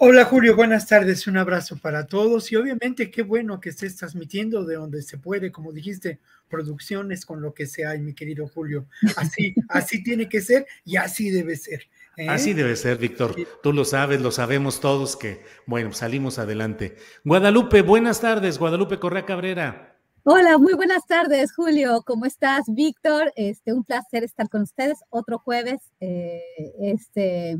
[0.00, 4.64] Hola Julio, buenas tardes, un abrazo para todos y obviamente qué bueno que estés transmitiendo
[4.64, 8.86] de donde se puede, como dijiste, producciones con lo que sea, mi querido Julio.
[9.16, 11.88] Así, así tiene que ser y así debe ser.
[12.16, 12.28] ¿eh?
[12.28, 13.34] Así debe ser, Víctor.
[13.60, 16.94] Tú lo sabes, lo sabemos todos que, bueno, salimos adelante.
[17.24, 19.96] Guadalupe, buenas tardes, Guadalupe Correa Cabrera.
[20.22, 22.02] Hola, muy buenas tardes, Julio.
[22.06, 23.32] ¿Cómo estás, Víctor?
[23.34, 25.80] Este, un placer estar con ustedes otro jueves.
[25.98, 26.40] Eh,
[26.82, 27.58] este,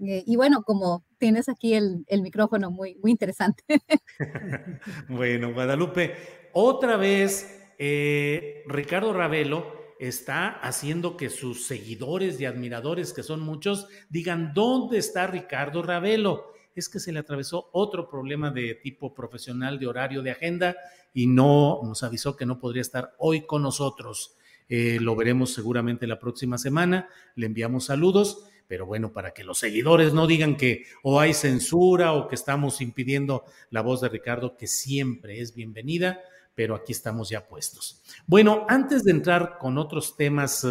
[0.00, 3.62] eh, y bueno, como tienes aquí el, micrófono muy, muy interesante.
[5.08, 6.14] bueno, Guadalupe,
[6.52, 13.88] otra vez eh, Ricardo Ravelo está haciendo que sus seguidores y admiradores, que son muchos,
[14.10, 16.52] digan, ¿dónde está Ricardo Ravelo?
[16.74, 20.76] Es que se le atravesó otro problema de tipo profesional, de horario, de agenda,
[21.12, 24.36] y no nos avisó que no podría estar hoy con nosotros.
[24.68, 27.08] Eh, lo veremos seguramente la próxima semana.
[27.36, 32.12] Le enviamos saludos pero bueno, para que los seguidores no digan que o hay censura
[32.12, 36.20] o que estamos impidiendo la voz de Ricardo, que siempre es bienvenida,
[36.54, 38.02] pero aquí estamos ya puestos.
[38.26, 40.66] Bueno, antes de entrar con otros temas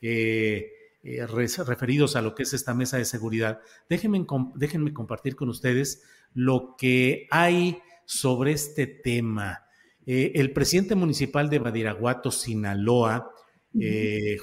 [0.00, 0.70] eh,
[1.02, 4.24] eh, referidos a lo que es esta mesa de seguridad, déjenme,
[4.54, 6.02] déjenme compartir con ustedes
[6.34, 9.66] lo que hay sobre este tema.
[10.06, 13.30] Eh, el presidente municipal de Badiraguato, Sinaloa,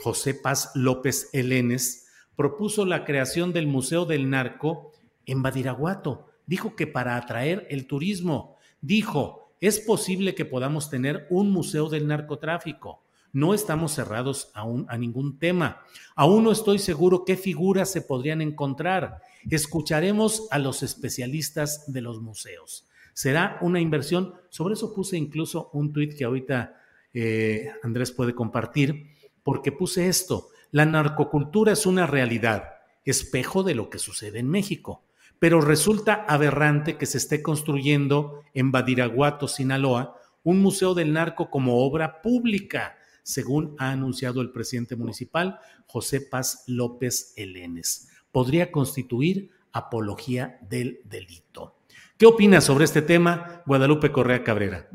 [0.04, 4.92] José Paz López Elenes, propuso la creación del Museo del Narco
[5.26, 6.28] en Badiraguato.
[6.46, 12.08] Dijo que para atraer el turismo, dijo, es posible que podamos tener un museo del
[12.08, 13.04] narcotráfico.
[13.32, 15.82] No estamos cerrados aún a ningún tema.
[16.16, 19.22] Aún no estoy seguro qué figuras se podrían encontrar.
[19.50, 22.88] Escucharemos a los especialistas de los museos.
[23.14, 24.34] Será una inversión.
[24.50, 26.76] Sobre eso puse incluso un tuit que ahorita
[27.14, 29.12] eh, Andrés puede compartir,
[29.44, 30.50] porque puse esto.
[30.72, 35.04] La narcocultura es una realidad, espejo de lo que sucede en México,
[35.38, 41.86] pero resulta aberrante que se esté construyendo en Badiraguato, Sinaloa, un museo del narco como
[41.86, 48.10] obra pública, según ha anunciado el presidente municipal, José Paz López Elenes.
[48.32, 51.76] Podría constituir apología del delito.
[52.18, 54.90] ¿Qué opinas sobre este tema, Guadalupe Correa Cabrera?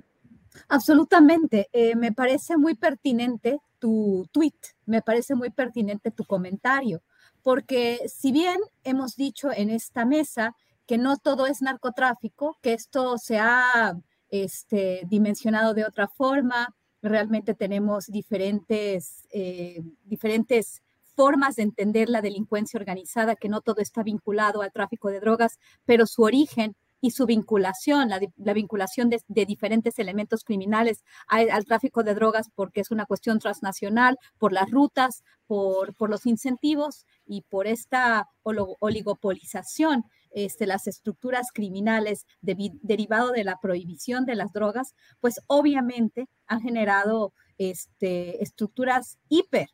[0.77, 1.71] Absolutamente.
[1.73, 4.53] Eh, me parece muy pertinente tu tweet,
[4.85, 7.03] me parece muy pertinente tu comentario,
[7.43, 10.55] porque si bien hemos dicho en esta mesa
[10.87, 13.99] que no todo es narcotráfico, que esto se ha
[14.29, 20.83] este, dimensionado de otra forma, realmente tenemos diferentes, eh, diferentes
[21.15, 25.59] formas de entender la delincuencia organizada, que no todo está vinculado al tráfico de drogas,
[25.87, 26.77] pero su origen
[27.07, 32.91] y su vinculación, la, vinculación de, diferentes elementos criminales al, tráfico de drogas, porque es
[32.91, 40.89] una cuestión transnacional, por las rutas, por, los incentivos y por esta oligopolización, este, las
[40.89, 49.17] estructuras criminales derivado de la prohibición de las drogas, pues obviamente han generado este, estructuras
[49.29, 49.69] hiper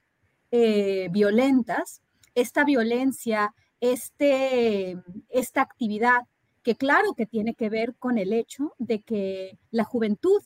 [0.51, 2.03] eh, violentas.
[2.35, 4.99] Esta violencia, este,
[5.31, 6.27] esta actividad
[6.63, 10.43] que claro que tiene que ver con el hecho de que la juventud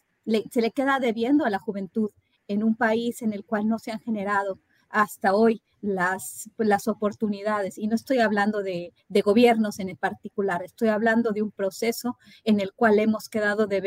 [0.50, 2.10] se le queda debiendo a la juventud
[2.48, 4.58] en un país en el cual no se han generado
[4.88, 7.78] hasta hoy las, las oportunidades.
[7.78, 8.92] Y no estoy hablando de,
[9.24, 13.80] gobiernos en particular, estoy hablando de un proceso en el cual hemos quedado de,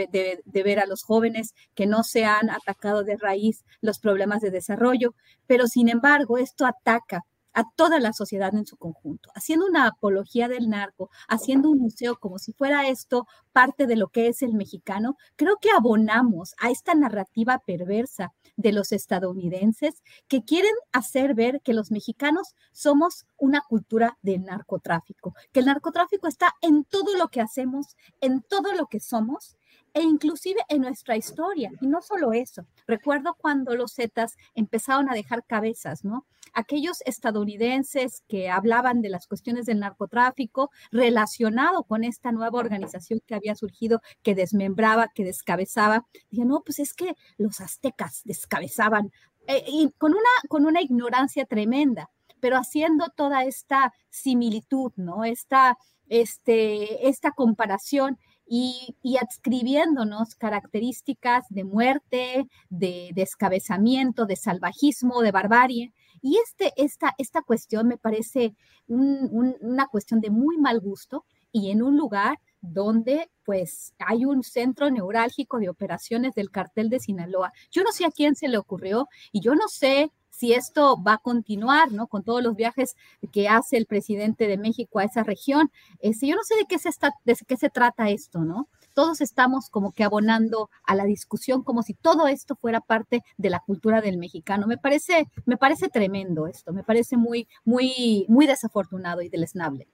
[0.44, 4.52] de, ver a los jóvenes que no se han atacado de raíz los problemas de
[4.52, 5.16] desarrollo,
[5.48, 7.26] pero sin embargo esto ataca
[7.60, 12.16] a toda la sociedad en su conjunto, haciendo una apología del narco, haciendo un museo
[12.16, 16.70] como si fuera esto parte de lo que es el mexicano, creo que abonamos a
[16.70, 23.60] esta narrativa perversa de los estadounidenses que quieren hacer ver que los mexicanos somos una
[23.68, 28.86] cultura de narcotráfico, que el narcotráfico está en todo lo que hacemos, en todo lo
[28.86, 29.58] que somos
[30.00, 31.72] e inclusive en nuestra historia.
[31.82, 36.26] Y no solo eso, recuerdo cuando los Zetas empezaron a dejar cabezas, ¿no?
[36.54, 43.36] Aquellos estadounidenses que hablaban de las cuestiones del narcotráfico relacionado con esta nueva organización que
[43.36, 49.12] había surgido, que desmembraba, que descabezaba, decían, no, pues es que los aztecas descabezaban,
[49.48, 52.10] eh, y con una, con una ignorancia tremenda,
[52.40, 55.26] pero haciendo toda esta similitud, ¿no?
[55.26, 58.18] Esta, este, esta comparación
[58.50, 65.94] y, adscribiéndonos características de muerte, de descabezamiento, de salvajismo, de barbarie.
[66.22, 68.56] Y este, esta, esta cuestión me parece
[68.88, 74.90] una cuestión de muy mal gusto y en un lugar donde pues hay un centro
[74.90, 77.54] neurálgico de operaciones del cartel de Sinaloa.
[77.72, 81.16] Yo no sé a quién se le ocurrió y yo no sé si esto va
[81.16, 82.08] a continuar, ¿no?
[82.08, 82.96] Con todos los viajes
[83.34, 85.70] que hace el presidente de México a esa región.
[86.00, 88.70] Este, yo no sé de qué, se está, de qué se trata esto, ¿no?
[88.94, 93.50] Todos estamos como que abonando a la discusión como si todo esto fuera parte de
[93.50, 94.66] la cultura del mexicano.
[94.66, 99.90] Me parece, me parece tremendo esto, me parece muy, muy, muy desafortunado y deleznable.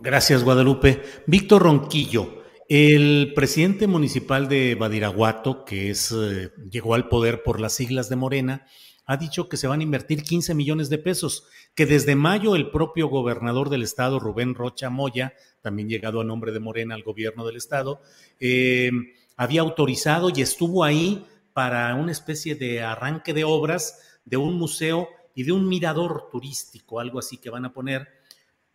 [0.00, 1.02] Gracias, Guadalupe.
[1.28, 7.74] Víctor Ronquillo, el presidente municipal de Badiraguato, que es, eh, llegó al poder por las
[7.74, 8.66] siglas de Morena,
[9.08, 11.44] ha dicho que se van a invertir 15 millones de pesos,
[11.74, 15.32] que desde mayo el propio gobernador del estado, Rubén Rocha Moya,
[15.62, 18.02] también llegado a nombre de Morena al gobierno del estado,
[18.38, 18.90] eh,
[19.38, 21.24] había autorizado y estuvo ahí
[21.54, 27.00] para una especie de arranque de obras de un museo y de un mirador turístico,
[27.00, 28.08] algo así que van a poner,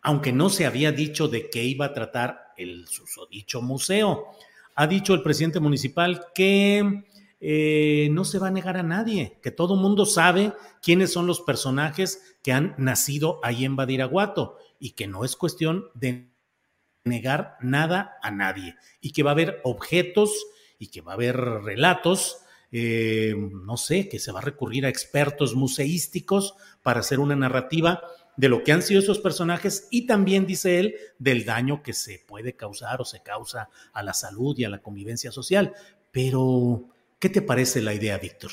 [0.02, 4.32] aunque no se había dicho de qué iba a tratar el susodicho museo.
[4.74, 7.04] Ha dicho el presidente municipal que
[7.46, 11.42] eh, no se va a negar a nadie, que todo mundo sabe quiénes son los
[11.42, 16.30] personajes que han nacido ahí en Badiraguato y que no es cuestión de
[17.04, 20.46] negar nada a nadie y que va a haber objetos
[20.78, 22.38] y que va a haber relatos,
[22.72, 28.00] eh, no sé, que se va a recurrir a expertos museísticos para hacer una narrativa
[28.38, 32.24] de lo que han sido esos personajes y también, dice él, del daño que se
[32.26, 35.74] puede causar o se causa a la salud y a la convivencia social.
[36.10, 36.88] Pero
[37.24, 38.50] ¿Qué te parece la idea, Víctor?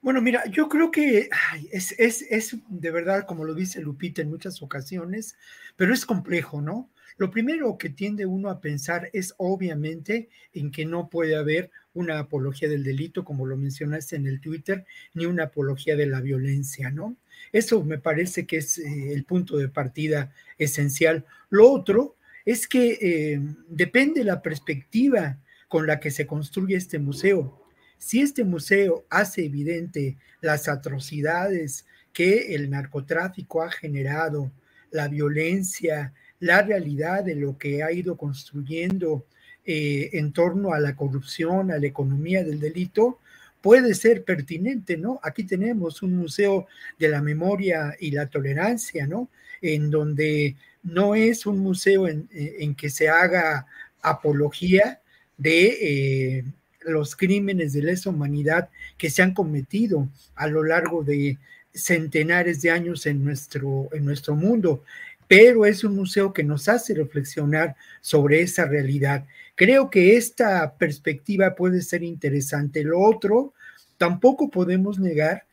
[0.00, 1.28] Bueno, mira, yo creo que
[1.70, 5.36] es, de verdad, como lo dice Lupita en muchas ocasiones,
[5.76, 6.90] pero es complejo, ¿no?
[7.18, 12.18] Lo primero que tiende uno a pensar es obviamente en que no puede haber una
[12.18, 16.90] apología del delito, como lo mencionaste en el Twitter, ni una apología de la violencia,
[16.90, 17.18] ¿no?
[17.52, 21.26] Eso me parece que es eh, el punto de partida esencial.
[21.50, 22.16] Lo otro
[22.46, 25.38] es que eh, depende la perspectiva
[25.68, 27.57] con la que se construye este museo.
[27.98, 34.50] Si este museo hace evidente las atrocidades que el narcotráfico ha generado,
[34.90, 39.26] la violencia, la realidad de lo que ha ido construyendo
[39.64, 43.18] eh, en torno a la corrupción, a la economía del delito,
[43.60, 45.20] puede ser pertinente, ¿no?
[45.22, 46.66] Aquí tenemos un museo
[46.98, 49.28] de la memoria y la tolerancia, ¿no?
[49.60, 53.66] En donde no es un museo en, que se haga
[54.00, 55.00] apología
[55.36, 56.44] de eh,
[56.88, 61.38] los crímenes de lesa humanidad que se han cometido a lo largo de
[61.72, 64.82] centenares de años en nuestro, en nuestro mundo,
[65.28, 69.26] pero es un museo que nos hace reflexionar sobre esa realidad.
[69.54, 72.82] Creo que esta perspectiva puede ser interesante.
[72.82, 73.52] Lo otro,
[73.98, 75.44] tampoco podemos negar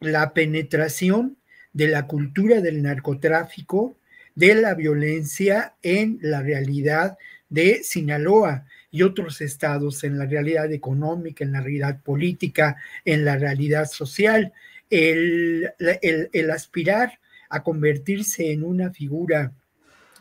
[0.00, 1.36] la penetración
[1.72, 3.96] de la cultura del narcotráfico,
[4.34, 8.66] de la violencia en la realidad de Sinaloa
[8.96, 14.54] y otros estados en la realidad económica, en la realidad política, en la realidad social.
[14.88, 17.18] El, el, aspirar
[17.50, 19.52] a convertirse en una figura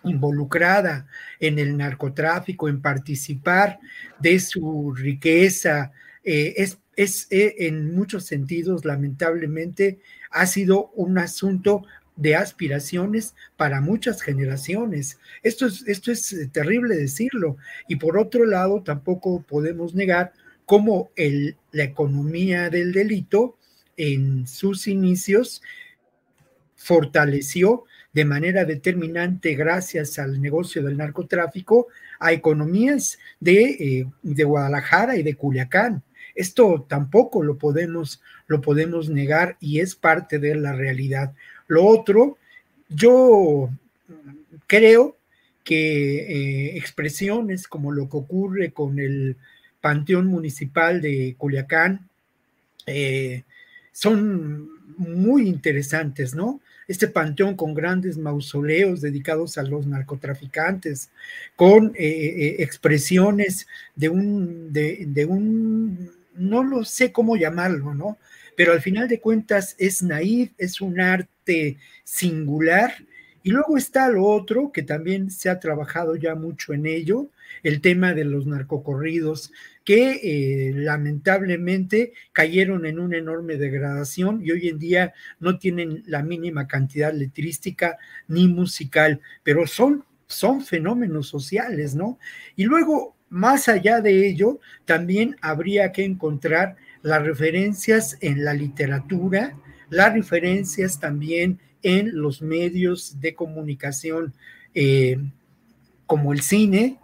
[0.04, 1.08] involucrada
[1.40, 3.80] en el narcotráfico, en participar
[4.20, 10.00] de su riqueza, eh, es, es eh, en muchos sentidos, lamentablemente,
[10.32, 15.20] ha sido un asunto de aspiraciones para muchas generaciones.
[15.44, 17.58] Esto es, esto es eh, terrible decirlo.
[17.88, 20.34] Y por otro lado, tampoco podemos negar
[20.66, 23.58] cómo el, la economía del delito
[23.98, 25.62] en sus inicios
[26.76, 31.88] fortaleció de manera determinante gracias al negocio del narcotráfico
[32.20, 36.04] a economías de, eh, de Guadalajara y de Culiacán.
[36.34, 41.34] Esto tampoco lo podemos, lo podemos negar y es parte de la realidad.
[41.68, 42.38] Lo otro,
[42.90, 43.70] yo
[44.68, 45.18] creo
[45.64, 49.36] que eh, expresiones como lo que ocurre con el
[49.82, 52.08] Panteón Municipal de Culiacán
[52.86, 53.44] eh,
[53.92, 56.62] son muy interesantes, ¿no?
[56.88, 61.10] Este panteón con grandes mausoleos dedicados a los narcotraficantes,
[61.56, 68.20] con eh, expresiones de un, de un, no lo sé cómo llamarlo, ¿no?
[68.56, 71.30] pero al final de cuentas es naif, es un arte
[72.04, 72.94] singular.
[73.44, 77.30] Y luego está lo otro, que también se ha trabajado ya mucho en ello,
[77.62, 79.52] el tema de los narcocorridos,
[79.84, 86.24] que eh, lamentablemente cayeron en una enorme degradación y hoy en día no tienen la
[86.24, 87.98] mínima cantidad letrística
[88.28, 92.18] ni musical, pero son, son fenómenos sociales, ¿no?
[92.56, 99.56] Y luego, más allá de ello, también habría que encontrar las referencias en la literatura,
[99.90, 104.34] las referencias también en los medios de comunicación
[104.74, 105.18] eh,
[106.06, 106.98] como el cine,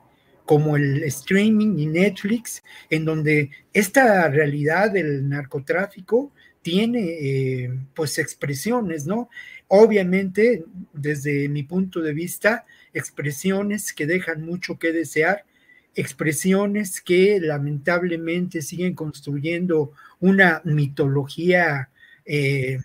[0.45, 9.05] como el streaming y Netflix, en donde esta realidad del narcotráfico tiene eh, pues expresiones,
[9.05, 9.29] ¿no?
[9.67, 15.45] Obviamente, desde mi punto de vista, expresiones que dejan mucho que desear,
[15.95, 21.89] expresiones que lamentablemente siguen construyendo una mitología,
[22.25, 22.79] eh,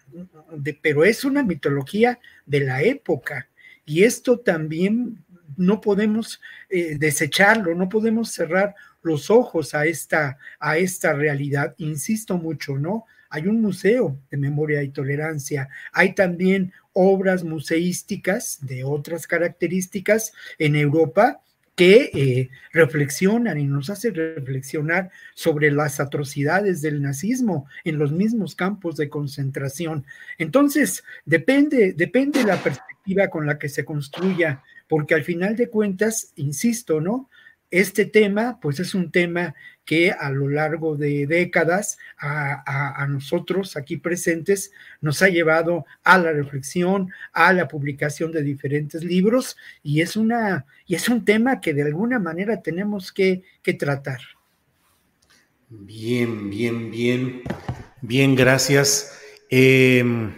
[0.83, 3.49] pero es una mitología de la época.
[3.85, 5.25] Y esto también
[5.57, 11.75] no podemos eh, desecharlo, no podemos cerrar los ojos a esta, a esta realidad.
[11.79, 13.05] Insisto mucho, ¿no?
[13.31, 20.77] Hay un museo de memoria y tolerancia, hay también obras museísticas de otras características en
[20.77, 21.41] Europa
[21.77, 28.55] que eh, reflexionan y nos hacen reflexionar sobre las atrocidades del nazismo en los mismos
[28.55, 30.07] campos de concentración.
[30.39, 36.33] Entonces, depende, depende la perspectiva con la que se construya, porque al final de cuentas,
[36.37, 37.29] insisto, ¿no?
[37.71, 39.55] Este tema, pues es un tema
[39.87, 46.33] que a lo largo de décadas a, nosotros aquí presentes nos ha llevado a la
[46.33, 51.73] reflexión, a la publicación de diferentes libros y es, una, y es un tema que
[51.73, 53.45] de alguna manera tenemos que,
[53.79, 54.21] tratar.
[55.69, 57.43] Bien, bien, bien,
[58.01, 59.19] bien, gracias.
[59.51, 60.33] Em,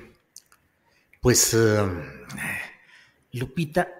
[1.21, 2.03] pues, em,
[3.33, 3.93] Lupita,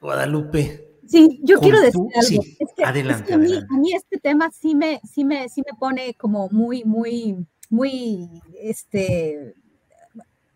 [0.00, 2.42] Guadalupe, Sí, yo quiero decir algo.
[2.84, 7.46] adelante, a, mí, este tema sí me, sí me, sí me pone como muy, muy,
[7.70, 8.28] muy,
[8.60, 9.54] este,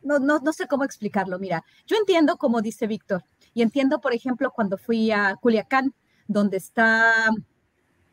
[0.03, 1.39] no, no, no sé cómo explicarlo.
[1.39, 5.95] Mira, yo entiendo como dice Víctor, y entiendo, por ejemplo, cuando fui a Culiacán,
[6.27, 7.31] donde está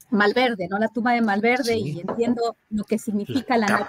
[0.09, 0.79] Malverde, ¿no?
[0.79, 3.87] La tumba de Malverde, y entiendo lo que significa la, la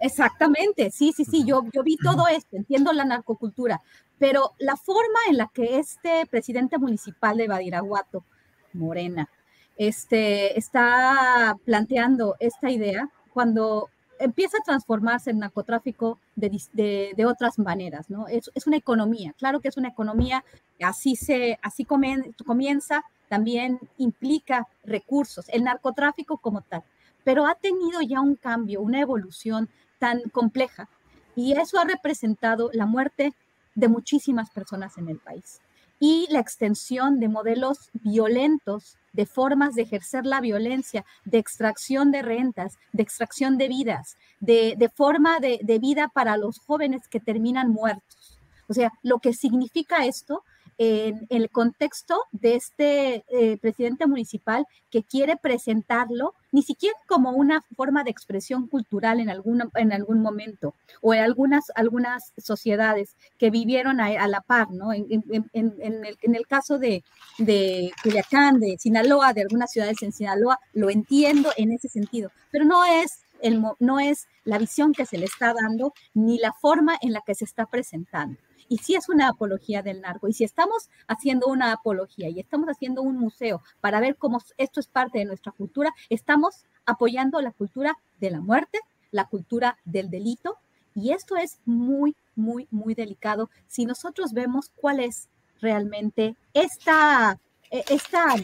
[0.00, 3.80] Exactamente, sí, sí, sí, yo, yo vi todo esto, entiendo la narcocultura,
[4.18, 8.24] pero la forma en la que este presidente municipal de Badiraguato,
[8.72, 9.28] Morena,
[9.76, 18.10] este, está planteando esta idea, cuando empieza a transformarse en narcotráfico de, de, otras maneras,
[18.10, 18.26] ¿no?
[18.28, 20.44] Es, es, una economía, claro que es una economía,
[20.82, 26.82] así, se, así comienza, también implica recursos, el narcotráfico como tal,
[27.24, 29.68] pero ha tenido ya un cambio, una evolución
[30.00, 30.88] tan compleja.
[31.36, 33.32] Y eso ha representado la muerte
[33.76, 35.60] de muchísimas personas en el país
[36.00, 42.22] y la extensión de modelos violentos, de formas de ejercer la violencia, de extracción de
[42.22, 47.70] rentas, de extracción de vidas, de, forma de, de vida para los jóvenes que terminan
[47.70, 48.38] muertos.
[48.66, 50.42] O sea, lo que significa esto
[50.78, 57.62] en, el contexto de este eh, presidente municipal que quiere presentarlo ni siquiera como una
[57.76, 63.50] forma de expresión cultural en, alguna, en algún momento o en algunas, algunas sociedades que
[63.50, 64.92] vivieron a, la par, ¿no?
[64.92, 65.06] En,
[65.52, 67.04] el, caso de,
[67.38, 72.64] de Culiacán, de Sinaloa, de algunas ciudades en Sinaloa, lo entiendo en ese sentido, pero
[72.64, 76.96] no es el, no es la visión que se le está dando ni la forma
[77.00, 78.38] en la que se está presentando
[78.70, 80.28] y si es una apología del narco.
[80.28, 84.78] Y si estamos haciendo una apología y estamos haciendo un museo para ver cómo esto
[84.78, 88.78] es parte de nuestra cultura, estamos apoyando la cultura de la muerte,
[89.10, 90.56] la cultura del delito,
[90.94, 95.28] y esto es muy, muy, muy delicado si nosotros vemos cuál es
[95.60, 97.40] realmente esta,
[97.72, 98.36] e, esta,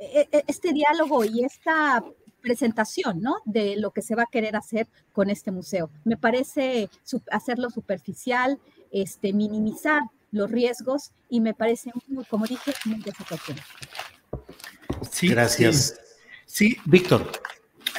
[0.00, 2.02] e, e, este diálogo y esta
[2.40, 3.38] presentación, ¿no?
[3.44, 5.90] De lo que se va a querer hacer con este museo.
[6.04, 6.88] Me parece
[7.30, 8.58] hacerlo superficial,
[8.92, 10.02] este, minimizar
[10.32, 13.66] los riesgos y me parece, muy, como dije, muy desafortunado.
[15.10, 15.98] Sí, Gracias.
[16.46, 17.30] Sí, Víctor.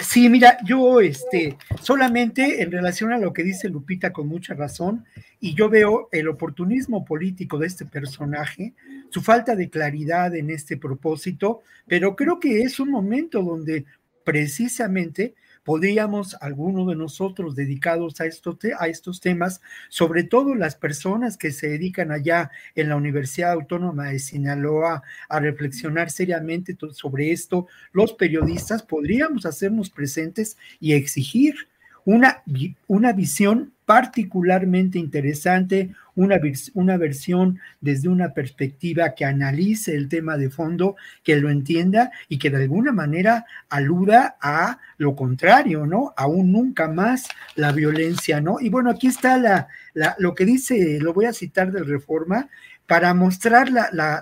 [0.01, 5.06] Sí, mira, yo este, solamente en relación a lo que dice Lupita con mucha razón,
[5.39, 8.74] y yo veo el oportunismo político de este personaje,
[9.10, 13.86] su falta de claridad en este propósito, pero creo que es un momento donde
[14.24, 15.36] precisamente
[15.68, 19.60] podríamos, algunos de nosotros dedicados a, esto, a estos temas,
[19.90, 25.40] sobre todo las personas que se dedican allá en la Universidad Autónoma de Sinaloa a
[25.42, 31.68] reflexionar seriamente sobre esto, los periodistas podríamos hacernos presentes y exigir
[32.06, 32.44] una,
[32.88, 36.40] una visión particularmente interesante, una,
[36.74, 42.40] una versión desde una perspectiva que analice el tema de fondo, que lo entienda y
[42.40, 46.14] que de alguna manera aluda a lo contrario, ¿no?
[46.18, 48.60] Aún nunca más la violencia, ¿no?
[48.60, 52.50] Y bueno, aquí está la, la, lo que dice, lo voy a citar del Reforma,
[52.88, 53.67] para mostrar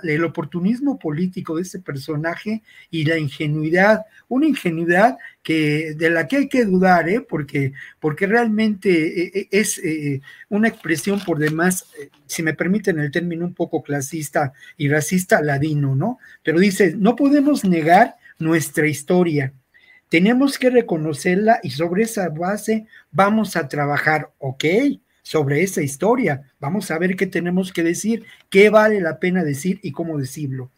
[0.04, 6.38] el oportunismo político de ese personaje y la ingenuidad, una ingenuidad que, de la que
[6.38, 7.22] hay que dudar, ¿eh?
[7.22, 10.20] porque, porque realmente eh, eh, es eh,
[10.50, 11.86] una expresión por demás,
[12.26, 16.18] si me permiten el término un poco clasista y racista, ladino, ¿no?
[16.42, 19.54] Pero dice, no podemos negar nuestra historia,
[20.10, 24.66] tenemos que reconocerla y sobre esa base vamos a trabajar, ¿ok?
[25.26, 26.44] Sobre esa historia.
[26.60, 30.70] Vamos a ver qué tenemos que decir, qué vale la pena decir y cómo decirlo.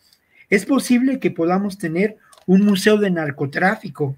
[0.50, 4.16] Es posible que podamos tener un museo de narcotráfico.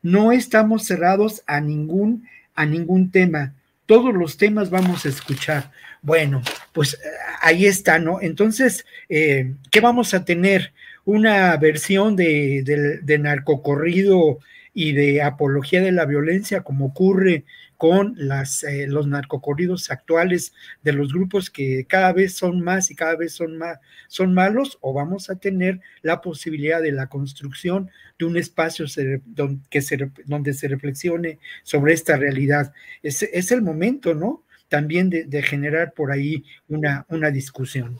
[0.00, 3.52] No estamos cerrados a ningún, a ningún tema.
[3.84, 5.70] Todos los temas vamos a escuchar.
[6.00, 6.40] Bueno,
[6.72, 6.96] pues eh,
[7.42, 8.22] ahí está, ¿no?
[8.22, 10.72] Entonces, eh, ¿qué vamos a tener?
[11.04, 14.38] Una versión de, de, de narcocorrido
[14.72, 17.44] y de apología de la violencia, como ocurre
[17.76, 22.94] con las, eh, los narcocorridos actuales de los grupos que cada vez son más y
[22.94, 27.90] cada vez son, más, son malos, o vamos a tener la posibilidad de la construcción
[28.18, 28.86] de un espacio
[29.26, 32.72] donde, se reflexione sobre esta realidad.
[33.02, 34.44] Es, es el momento, ¿no?
[34.68, 37.98] También de, generar por ahí una, una discusión.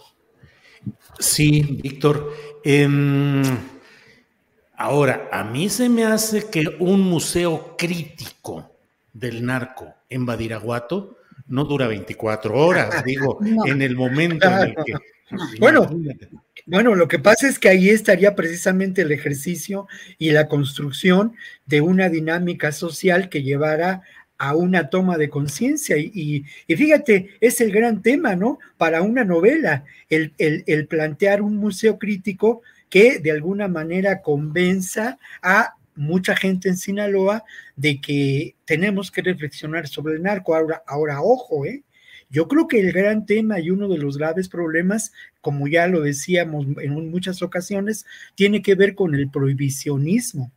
[1.18, 2.32] Sí, Víctor.
[2.64, 3.42] Em,
[4.76, 8.75] ahora, a mí se me hace que un museo crítico,
[9.18, 14.92] del narco en Badiraguato no dura 24 horas, digo, en el momento en el que...
[15.58, 15.90] Bueno,
[16.66, 21.80] bueno, lo que pasa es que ahí estaría precisamente el ejercicio y la construcción de
[21.80, 24.02] una dinámica social que llevara
[24.38, 25.96] a una toma de conciencia.
[25.96, 28.60] Y, y, fíjate, es el gran tema, ¿no?
[28.76, 35.18] Para una novela, el, el, el, plantear un museo crítico que de alguna manera convenza
[35.42, 40.54] a mucha gente en Sinaloa de que tenemos que reflexionar sobre el narco.
[40.54, 41.82] Ahora, ahora ojo, ¿eh?
[42.28, 46.00] Yo creo que el gran tema y uno de los graves problemas, como ya lo
[46.00, 48.04] decíamos en muchas ocasiones,
[48.34, 50.50] tiene que ver con el prohibicionismo,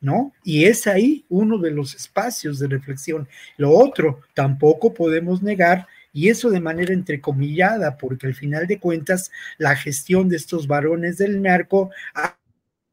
[0.00, 0.32] ¿no?
[0.42, 3.28] Y es ahí uno de los espacios de reflexión.
[3.56, 9.30] Lo otro, tampoco podemos negar, y eso de manera entrecomillada, porque al final de cuentas,
[9.58, 12.36] la gestión de estos varones del narco ha,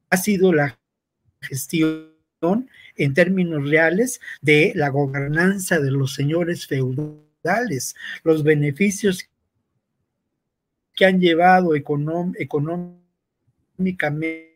[0.10, 0.79] ha sido la
[1.42, 2.10] gestión
[2.96, 9.30] en términos reales de la gobernanza de los señores feudales, los beneficios
[10.96, 14.50] que han llevado económicamente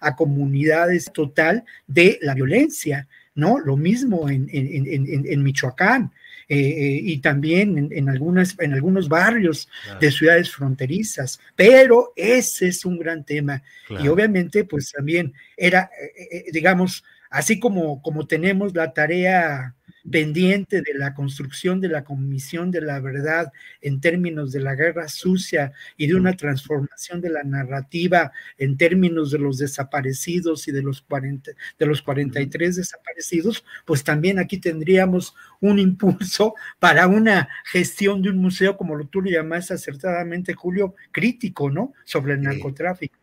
[0.00, 3.58] a comunidades total de la violencia, ¿no?
[3.58, 6.12] Lo mismo en, en Michoacán.
[6.48, 9.68] Eh, eh, y también en, algunas, en algunos barrios
[10.00, 13.64] de ciudades fronterizas, pero ese es un gran tema.
[14.00, 15.90] Y obviamente, pues también era,
[16.30, 19.74] eh, digamos, así como, como tenemos la tarea
[20.10, 25.08] pendiente de la construcción de la Comisión de la Verdad en términos de la guerra
[25.08, 30.82] sucia y de una transformación de la narrativa en términos de los desaparecidos y de
[30.82, 38.22] los, 40, de los 43 desaparecidos, pues también aquí tendríamos un impulso para una gestión
[38.22, 41.92] de un museo, como lo tú le llamas acertadamente, Julio, crítico, ¿no?
[42.04, 43.15] Sobre el narcotráfico.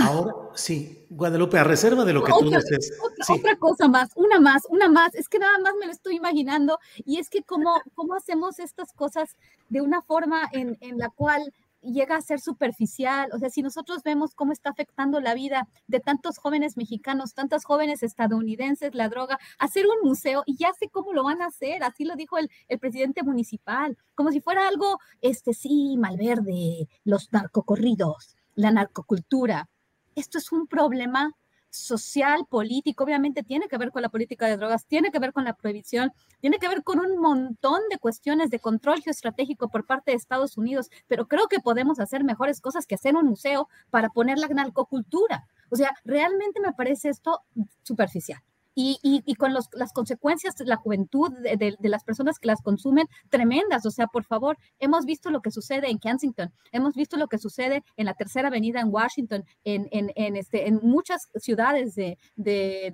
[0.00, 2.92] Ahora, sí, Guadalupe, a reserva de lo que tú dices.
[3.28, 6.78] Otra, cosa más, una más, una más, es que nada más me lo estoy imaginando
[7.04, 9.36] y es que cómo, cómo hacemos estas cosas
[9.68, 13.30] de una forma en, en la cual llega a ser superficial.
[13.32, 17.64] O sea, si nosotros vemos cómo está afectando la vida de tantos jóvenes mexicanos, tantas
[17.64, 21.82] jóvenes estadounidenses, la droga, hacer un museo, y ya sé cómo lo van a hacer,
[21.82, 27.32] así lo dijo el, el presidente municipal, como si fuera algo, este sí, malverde, los
[27.32, 29.68] narcocorridos, la narcocultura.
[30.14, 31.34] Esto es un problema
[31.70, 35.44] social, político, obviamente tiene que ver con la política de drogas, tiene que ver con
[35.44, 40.10] la prohibición, tiene que ver con un montón de cuestiones de control geoestratégico por parte
[40.10, 44.08] de Estados Unidos, pero creo que podemos hacer mejores cosas que hacer un museo para
[44.08, 45.46] poner la narcocultura.
[45.70, 47.42] O sea, realmente me parece esto
[47.82, 48.42] superficial
[48.74, 53.84] y, con las consecuencias de la juventud de, las personas que las consumen tremendas.
[53.86, 57.38] O sea, por favor, hemos visto lo que sucede en Kensington, hemos visto lo que
[57.38, 62.16] sucede en la Tercera Avenida en Washington, en, en, este, en muchas ciudades de,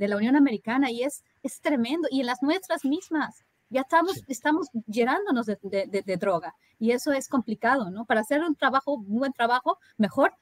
[0.06, 2.08] la Unión Americana y es, es tremendo.
[2.10, 3.44] Y en las nuestras mismas.
[3.68, 8.04] Ya estamos, estamos llenándonos de, droga y eso es complicado, ¿no?
[8.04, 10.34] Para hacer un trabajo, un buen trabajo, mejor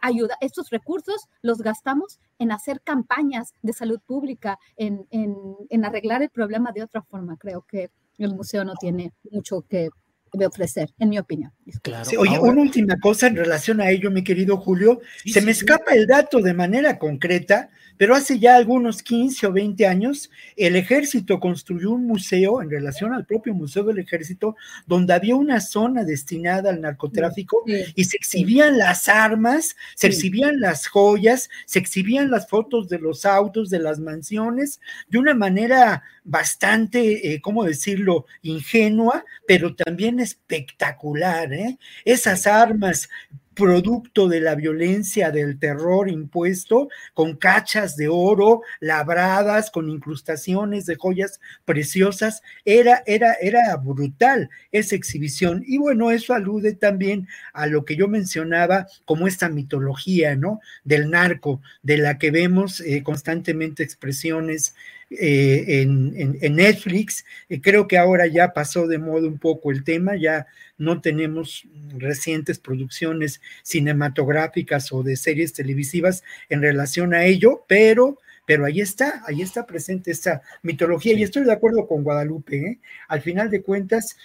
[0.00, 6.30] ayuda, estos recursos los gastamos en hacer campañas de salud pública, en, en, arreglar el
[6.30, 7.36] problema de otra forma.
[7.36, 9.90] Creo que el museo no tiene mucho que
[10.32, 11.52] de ofrecer, en mi opinión.
[11.82, 12.08] Claro.
[12.18, 15.00] oye, una última cosa en relación a ello, mi querido Julio.
[15.26, 19.86] se me escapa el dato de manera concreta, pero hace ya algunos 15 o 20
[19.86, 25.36] años, el ejército construyó un museo en relación al propio Museo del Ejército, donde había
[25.36, 31.78] una zona destinada al narcotráfico y se exhibían las armas, se exhibían las joyas, se
[31.78, 37.64] exhibían las fotos de los autos, de las mansiones, de una manera bastante, eh, ¿cómo
[37.64, 41.78] decirlo?, ingenua, pero también espectacular, ¿eh?
[42.04, 43.08] Esas armas
[43.54, 50.96] producto de la violencia, del terror impuesto, con cachas de oro labradas, con incrustaciones de
[50.96, 52.42] joyas preciosas.
[52.64, 55.62] Era, era, era brutal esa exhibición.
[55.66, 60.60] Y bueno, eso alude también a lo que yo mencionaba como esta mitología, ¿no?
[60.84, 64.74] Del narco, de la que vemos eh, constantemente expresiones
[65.18, 67.24] eh, en, Netflix.
[67.48, 70.46] Eh, creo que ahora ya pasó de modo un poco el tema, ya
[70.78, 78.64] no tenemos recientes producciones cinematográficas o de series televisivas en relación a ello, pero pero
[78.64, 82.56] ahí está, ahí está presente esta mitología y estoy de acuerdo con Guadalupe.
[82.56, 82.80] ¿eh?
[83.06, 84.16] Al final de cuentas,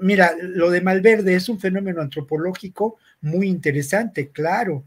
[0.00, 4.84] mira, lo de Malverde es un fenómeno antropológico muy interesante, claro,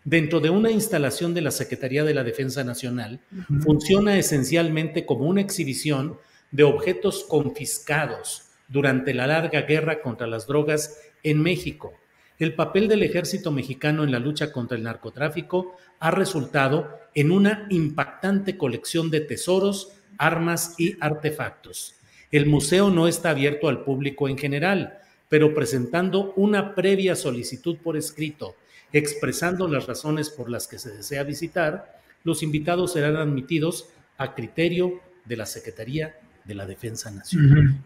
[0.08, 3.20] dentro de una instalación de la Secretaría de la Defensa Nacional,
[3.60, 6.16] funciona esencialmente como una exhibición
[6.50, 11.92] de objetos confiscados durante la larga guerra contra las drogas en México.
[12.38, 17.66] El papel del ejército mexicano en la lucha contra el narcotráfico ha resultado en una
[17.68, 21.96] impactante colección de tesoros, armas y artefactos.
[22.30, 27.98] El museo no está abierto al público en general, pero presentando una previa solicitud por
[27.98, 28.56] escrito
[28.92, 35.00] expresando las razones por las que se desea visitar, los invitados serán admitidos a criterio
[35.24, 36.14] de la Secretaría
[36.48, 37.78] de la Defensa Nacional.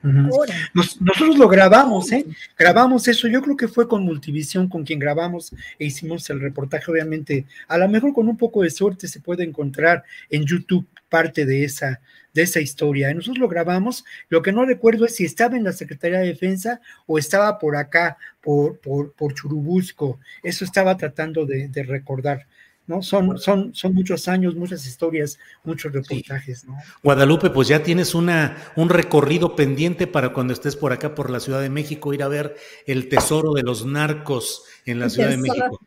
[0.72, 2.24] nosotros lo grabamos, ¿eh?
[2.56, 6.90] Grabamos eso, yo creo que fue con Multivisión con quien grabamos e hicimos el reportaje,
[6.90, 11.44] obviamente, a lo mejor con un poco de suerte se puede encontrar en YouTube parte
[11.44, 12.00] de esa,
[12.34, 13.12] de esa historia.
[13.12, 16.80] Nosotros lo grabamos, lo que no recuerdo es si estaba en la Secretaría de Defensa
[17.06, 20.18] o estaba por acá, por, por, por Churubusco.
[20.42, 22.46] Eso estaba tratando de, recordar.
[22.86, 23.02] ¿no?
[23.02, 26.76] Son, son, son muchos años, muchas historias, muchos reportajes, ¿no?
[27.02, 31.40] Guadalupe, pues ya tienes una, un recorrido pendiente para cuando estés por acá, por la
[31.40, 35.36] Ciudad de México, ir a ver el tesoro de los narcos en la Ciudad de
[35.36, 35.80] México.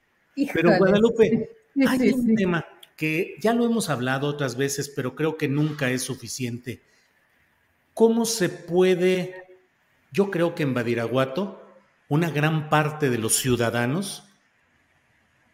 [0.53, 1.49] Pero Guadalupe,
[1.87, 6.03] hay un tema que ya lo hemos hablado otras veces, pero creo que nunca es
[6.03, 6.81] suficiente.
[7.93, 9.59] ¿Cómo se puede,
[10.11, 11.61] yo creo que en Badiraguato,
[12.07, 14.25] una gran parte de los ciudadanos,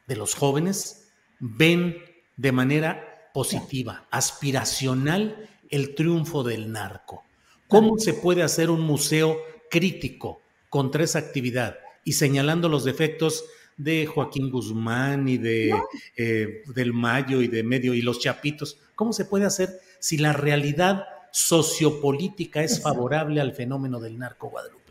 [0.08, 1.98] de los jóvenes, ven
[2.38, 7.24] de manera positiva, aspiracional, el triunfo del narco.
[7.68, 9.38] ¿Cómo se puede hacer un museo
[9.70, 13.46] crítico contra esa actividad y señalando los defectos
[13.84, 15.74] de Joaquín Guzmán y de
[16.18, 18.80] eh, del Mayo y de Medio y los Chapitos?
[18.96, 24.82] ¿Cómo se puede hacer si la realidad sociopolítica es favorable al fenómeno del narco Guadalupe?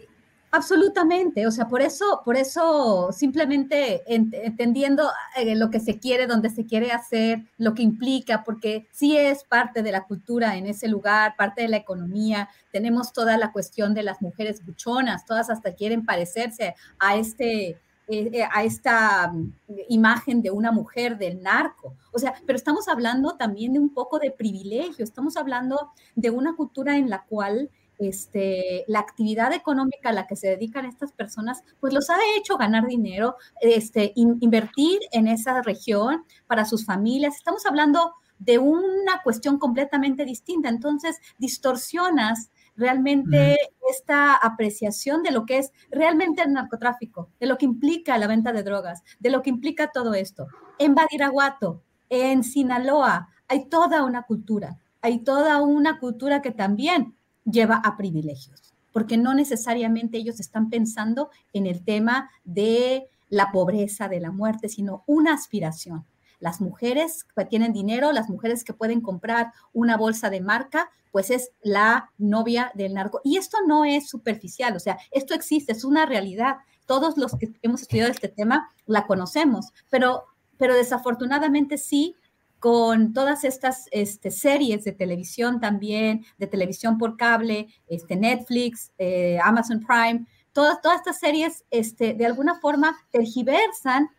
[0.52, 6.50] Absolutamente, o sea, por eso, por eso simplemente entendiendo eh, lo que se quiere, donde
[6.50, 10.88] se quiere hacer, lo que implica, porque sí es parte de la cultura en ese
[10.88, 12.48] lugar, parte de la economía.
[12.72, 17.78] Tenemos toda la cuestión de las mujeres buchonas, todas hasta quieren parecerse a este,
[18.12, 19.52] eh, eh, a esta mm,
[19.88, 21.94] imagen de una mujer del narco.
[22.10, 26.56] O sea, pero estamos hablando también de un poco de privilegio, estamos hablando de una
[26.56, 27.70] cultura en la cual
[28.00, 32.56] este, la actividad económica a la que se dedican estas personas, pues los ha hecho
[32.56, 37.36] ganar dinero, este, invertir en esa región para sus familias.
[37.36, 40.68] Estamos hablando de una cuestión completamente distinta.
[40.68, 43.56] Entonces, distorsionas realmente
[43.90, 48.52] esta apreciación de lo que es realmente el narcotráfico, de lo que implica la venta
[48.52, 50.48] de drogas, de lo que implica todo esto.
[50.78, 57.14] En Badiraguato, en Sinaloa, hay toda una cultura, hay toda una cultura que también
[57.44, 64.08] lleva a privilegios, porque no necesariamente ellos están pensando en el tema de la pobreza,
[64.08, 66.04] de la muerte, sino una aspiración.
[66.40, 71.30] Las mujeres que tienen dinero, las mujeres que pueden comprar una bolsa de marca, pues
[71.30, 73.20] es la novia del narco.
[73.24, 76.56] Y esto no es superficial, o sea, esto existe, es una realidad.
[76.86, 80.24] Todos los que hemos estudiado este tema la conocemos, pero,
[80.56, 82.16] pero desafortunadamente sí
[82.58, 89.38] con todas estas este, series de televisión también, de televisión por cable, este, Netflix, eh,
[89.42, 94.10] Amazon Prime, todas, todas estas series este, de alguna forma tergiversan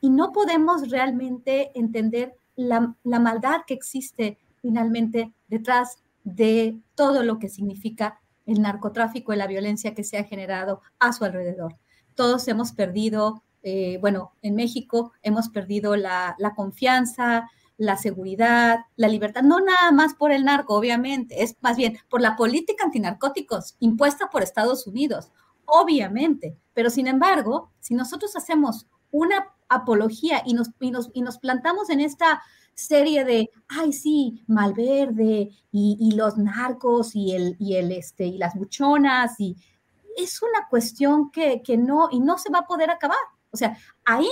[0.00, 7.38] y no podemos realmente entender la, la maldad que existe finalmente detrás de todo lo
[7.38, 11.76] que significa el narcotráfico y la violencia que se ha generado a su alrededor.
[12.14, 19.08] Todos hemos perdido, eh, bueno, en México hemos perdido la, la confianza, la seguridad, la
[19.08, 23.76] libertad, no nada más por el narco, obviamente, es más bien por la política antinarcóticos
[23.78, 25.30] impuesta por Estados Unidos,
[25.64, 31.38] obviamente, pero sin embargo, si nosotros hacemos una apología y nos, y nos, y nos
[31.38, 32.42] plantamos en esta
[32.74, 38.38] serie de, ay, sí, Malverde y, y los narcos y, el, y, el, este, y
[38.38, 39.56] las buchonas, y
[40.16, 43.18] es una cuestión que, que no, y no se va a poder acabar.
[43.50, 44.28] O sea, ahí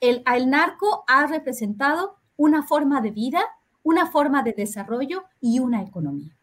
[0.00, 3.40] el, el narco ha representado una forma de vida,
[3.82, 6.36] una forma de desarrollo y una economía.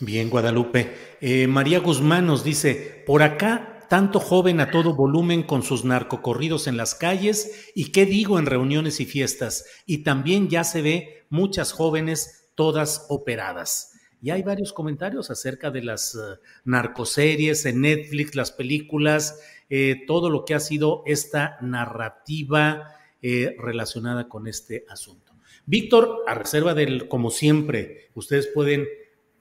[0.00, 1.16] Bien, Guadalupe.
[1.20, 6.66] Eh, María Guzmán nos dice, por acá, tanto joven a todo volumen con sus narcocorridos
[6.66, 9.64] en las calles y qué digo en reuniones y fiestas.
[9.86, 13.92] Y también ya se ve muchas jóvenes todas operadas.
[14.20, 20.28] Y hay varios comentarios acerca de las uh, narcoseries en Netflix, las películas, eh, todo
[20.28, 25.34] lo que ha sido esta narrativa eh, relacionada con este asunto.
[25.66, 28.86] Víctor, a reserva del, como siempre, ustedes pueden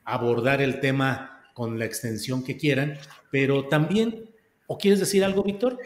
[0.03, 2.99] abordar el tema con la extensión que quieran,
[3.31, 4.29] pero también,
[4.67, 5.79] ¿o quieres decir algo, Víctor?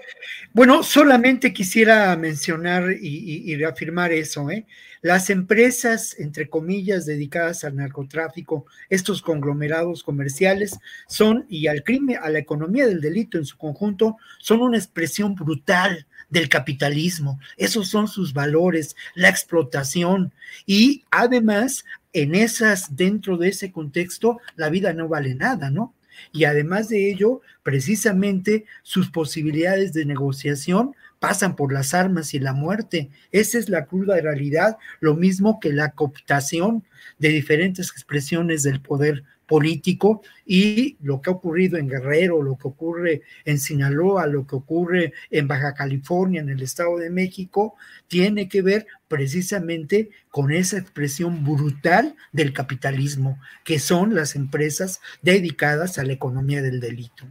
[0.54, 4.66] Bueno, solamente quisiera mencionar y, reafirmar eso, ¿eh?
[5.04, 12.30] Las empresas, entre comillas, dedicadas al narcotráfico, estos conglomerados comerciales, son, y al crimen, a
[12.30, 17.40] la economía del delito en su conjunto, son una expresión brutal del capitalismo.
[17.58, 20.34] Esos son sus valores, la explotación.
[20.66, 25.94] Y además, en esas, dentro de ese contexto, la vida no vale nada, ¿no?
[26.32, 32.54] Y además de ello, precisamente sus posibilidades de negociación pasan por las armas y la
[32.54, 33.10] muerte.
[33.32, 36.84] Esa es la cruda realidad, lo mismo que la cooptación
[37.20, 42.70] de diferentes expresiones del poder político y lo que ha ocurrido en Guerrero, lo que
[42.70, 47.76] ocurre en Sinaloa, lo que ocurre en Baja California, en el Estado de México,
[48.08, 56.00] tiene que ver precisamente con esa expresión brutal del capitalismo, que son las empresas dedicadas
[56.00, 57.26] a la economía del delito.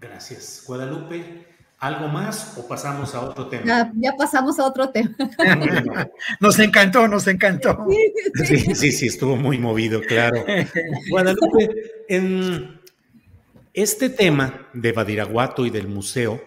[0.00, 0.64] Gracias.
[0.66, 1.44] Guadalupe,
[1.78, 3.92] ¿Algo más o pasamos a otro tema?
[3.96, 5.14] Ya, pasamos a otro tema.
[6.40, 7.86] nos encantó, nos encantó.
[8.46, 10.42] Sí, sí, sí, estuvo muy movido, claro.
[11.10, 11.68] Guadalupe,
[12.08, 12.80] en
[13.74, 16.42] este tema de Badiraguato y del museo,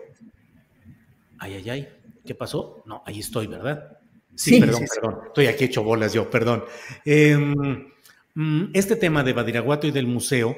[1.37, 1.89] ay, ay, ay,
[2.25, 2.81] ¿qué pasó?
[2.87, 3.98] No, ahí estoy, ¿verdad?
[4.39, 6.63] Sí, perdón, perdón, estoy aquí hecho bolas yo, perdón.
[7.03, 7.89] Em,
[8.35, 10.55] mm, este tema de Badiraguato y del museo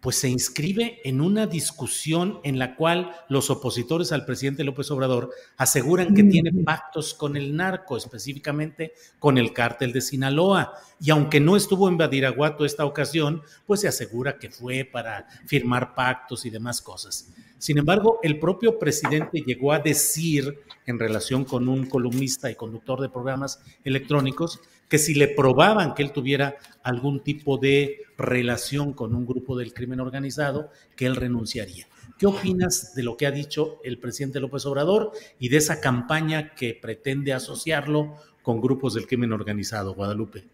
[0.00, 5.30] pues se inscribe en una discusión en la cual los opositores al presidente López Obrador
[5.56, 10.74] aseguran que tiene pactos con el narco, específicamente con el cártel de Sinaloa.
[11.00, 15.94] Y aunque no estuvo en Badiraguato esta ocasión, pues se asegura que fue para firmar
[15.94, 17.32] pactos y demás cosas.
[17.58, 23.00] Sin embargo, el propio presidente llegó a decir, en relación con un columnista y conductor
[23.00, 29.14] de programas electrónicos, que si le probaban que él tuviera algún tipo de relación con
[29.14, 31.86] un grupo del crimen organizado, que él renunciaría.
[32.18, 36.54] ¿Qué opinas de lo que ha dicho el presidente López Obrador y de esa campaña
[36.54, 40.53] que pretende asociarlo con grupos del crimen organizado, Guadalupe?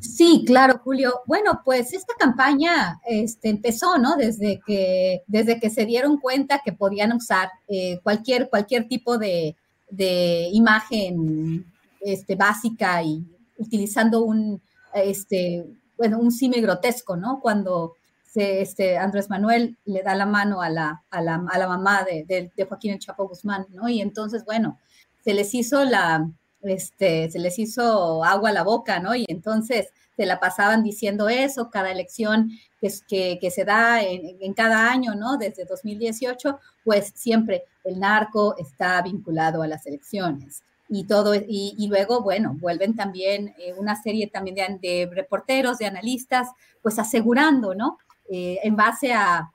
[0.00, 1.20] Sí, claro, Julio.
[1.26, 4.16] Bueno, pues esta campaña este, empezó, ¿no?
[4.16, 9.56] Desde que, desde que se dieron cuenta que podían usar eh, cualquier, cualquier tipo de,
[9.90, 11.66] de imagen
[12.00, 13.24] este, básica y
[13.58, 14.60] utilizando un,
[14.94, 15.64] este,
[15.96, 17.40] bueno, un cine grotesco, ¿no?
[17.40, 21.68] Cuando se, este, Andrés Manuel le da la mano a la, a la, a la
[21.68, 23.88] mamá de, de, Joaquín El Chapo Guzmán, ¿no?
[23.88, 24.78] Y entonces, bueno,
[25.22, 26.28] se les hizo la,
[26.62, 29.14] este, se les hizo agua a la boca, ¿no?
[29.14, 35.14] Y entonces se la pasaban diciendo eso, cada elección que, se da en, cada año,
[35.14, 35.36] ¿no?
[35.36, 42.20] Desde 2018, pues siempre el narco está vinculado a las elecciones y todo, y, luego,
[42.20, 46.48] bueno, vuelven también eh, una serie también de, reporteros, de analistas,
[46.82, 47.96] pues asegurando, ¿no?
[48.30, 49.50] Eh, en base a,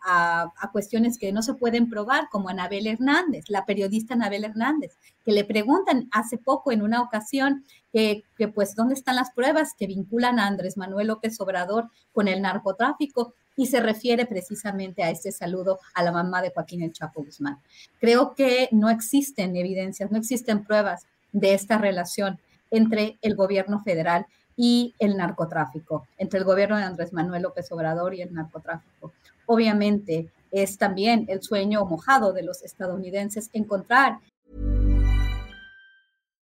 [0.72, 5.46] cuestiones que no se pueden probar, como Anabel Hernández, la periodista Anabel Hernández, que le
[5.46, 10.38] preguntan hace poco en una ocasión que, que, pues, ¿dónde están las pruebas que vinculan
[10.40, 13.34] a Andrés Manuel López Obrador con el narcotráfico?
[13.56, 17.58] Y se refiere precisamente a este saludo a la mamá de Joaquín El Chapo Guzmán.
[18.00, 24.28] Creo que no existen evidencias, no existen pruebas de esta relación entre el gobierno federal
[24.58, 29.14] y el narcotráfico, entre el gobierno de Andrés Manuel López Obrador y el narcotráfico.
[29.46, 34.20] Obviamente es también el sueño mojado de los estadounidenses encontrar.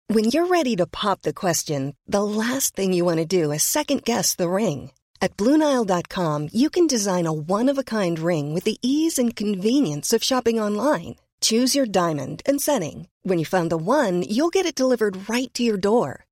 [0.09, 3.63] When you're ready to pop the question, the last thing you want to do is
[3.63, 4.91] second guess the ring.
[5.21, 10.59] At BlueNile.com you can design a one-of-a-kind ring with the ease and convenience of shopping
[10.59, 11.17] online.
[11.41, 13.09] Choose your diamond and setting.
[13.23, 16.27] When you find the one, you'll get it delivered right to your door.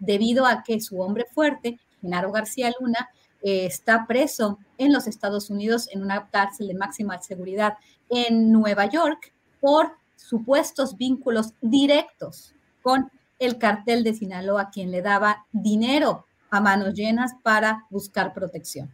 [0.00, 3.08] debido a que su hombre fuerte, Genaro García Luna,
[3.42, 7.74] eh, está preso en los Estados Unidos en una cárcel de máxima seguridad
[8.10, 15.46] en Nueva York por supuestos vínculos directos con el cartel de Sinaloa, quien le daba
[15.52, 18.90] dinero a manos llenas para buscar protección.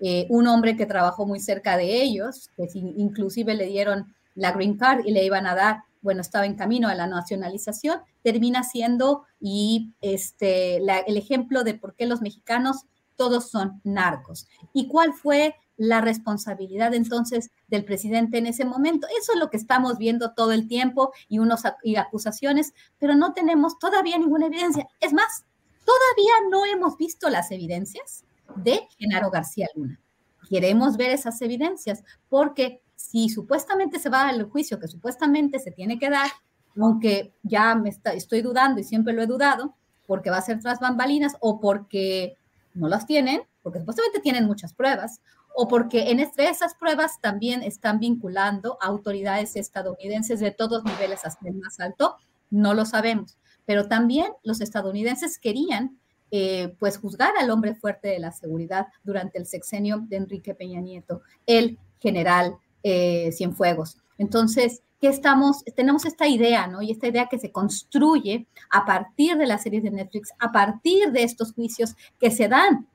[0.00, 4.78] Eh, un hombre que trabajó muy cerca de ellos, que inclusive le dieron la green
[4.78, 9.24] card y le iban a dar bueno, estaba en camino a la nacionalización, termina siendo
[9.40, 12.86] y este, el ejemplo de por qué los mexicanos
[13.16, 14.48] todos son narcos.
[14.72, 19.06] ¿Y cuál fue la responsabilidad entonces del presidente en ese momento?
[19.20, 23.34] Eso es lo que estamos viendo todo el tiempo y, unos, y acusaciones, pero no
[23.34, 24.88] tenemos todavía ninguna evidencia.
[25.00, 25.44] Es más,
[25.84, 28.24] todavía no hemos visto las evidencias
[28.56, 30.00] de Genaro García Luna.
[30.48, 35.98] Queremos ver esas evidencias porque si supuestamente se va al juicio que supuestamente se tiene
[35.98, 36.30] que dar,
[36.76, 39.74] aunque ya me estoy dudando y siempre lo he dudado,
[40.06, 42.36] porque va a ser tras bambalinas o porque
[42.74, 45.22] no las tienen, porque supuestamente tienen muchas pruebas,
[45.54, 51.24] o porque en entre esas pruebas también están vinculando a autoridades estadounidenses de todos niveles
[51.24, 52.16] hasta el más alto,
[52.50, 53.38] no lo sabemos.
[53.64, 55.98] Pero también los estadounidenses querían
[56.30, 60.80] eh, pues juzgar al hombre fuerte de la seguridad durante el sexenio de Enrique Peña
[60.80, 63.98] Nieto, el general eh, Cienfuegos.
[64.18, 65.64] Entonces, ¿qué estamos?
[65.76, 66.82] Tenemos esta idea, ¿no?
[66.82, 71.12] Y esta idea que se construye a partir de las series de Netflix, a partir
[71.12, 72.86] de estos juicios que se dan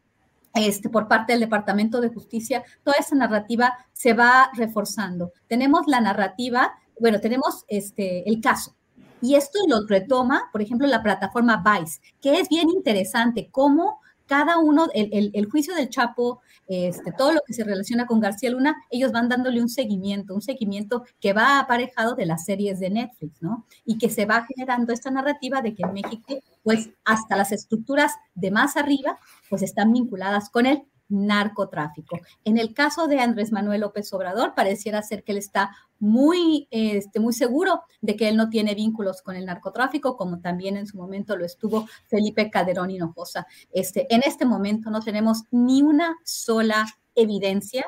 [0.54, 5.32] este, por parte del Departamento de Justicia, toda esa narrativa se va reforzando.
[5.48, 8.76] Tenemos la narrativa, bueno, tenemos este, el caso,
[9.22, 14.58] y esto lo retoma, por ejemplo, la plataforma Vice, que es bien interesante cómo cada
[14.58, 19.12] uno, el, juicio del Chapo, este, todo lo que se relaciona con García Luna, ellos
[19.12, 23.66] van dándole un seguimiento, un seguimiento que va aparejado de las series de Netflix, ¿no?
[23.86, 28.14] Y que se va generando esta narrativa de que en México, pues hasta las estructuras
[28.34, 29.18] de más arriba,
[29.50, 32.20] pues están vinculadas con él narcotráfico.
[32.44, 37.20] En el caso de Andrés Manuel López Obrador, pareciera ser que él está muy, este,
[37.20, 40.98] muy seguro de que él no tiene vínculos con el narcotráfico, como también en su
[40.98, 43.48] momento lo estuvo Felipe Calderón Hinojosa.
[43.72, 46.86] Este, en este momento no tenemos ni una sola
[47.16, 47.86] evidencia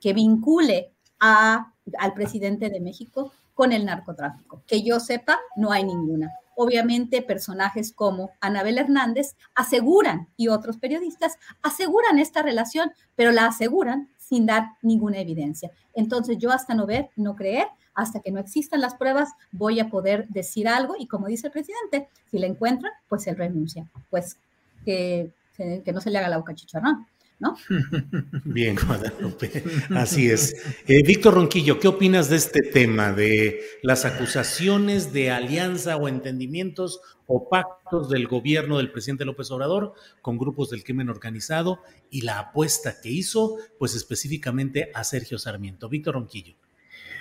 [0.00, 4.62] que vincule a, al presidente de México con el narcotráfico.
[4.66, 6.32] Que yo sepa, no hay ninguna.
[6.60, 14.08] Obviamente, personajes como Anabel Hernández aseguran, y otros periodistas aseguran esta relación, pero la aseguran
[14.16, 15.70] sin dar ninguna evidencia.
[15.94, 19.88] Entonces, yo hasta no ver, no creer, hasta que no existan las pruebas, voy a
[19.88, 23.86] poder decir algo, y como dice el presidente, si la encuentran, pues él renuncia.
[24.10, 24.36] Pues
[24.84, 27.06] que, que no se le haga la boca chicharrón.
[27.38, 27.56] ¿No?
[28.44, 30.54] Bien, Guadalupe, así es.
[30.86, 37.00] Eh, Víctor Ronquillo, ¿qué opinas de este tema, de las acusaciones de alianza o entendimientos
[37.26, 41.80] o pactos del gobierno del presidente López Obrador con grupos del crimen organizado
[42.10, 45.88] y la apuesta que hizo, pues específicamente a Sergio Sarmiento?
[45.88, 46.56] Víctor Ronquillo.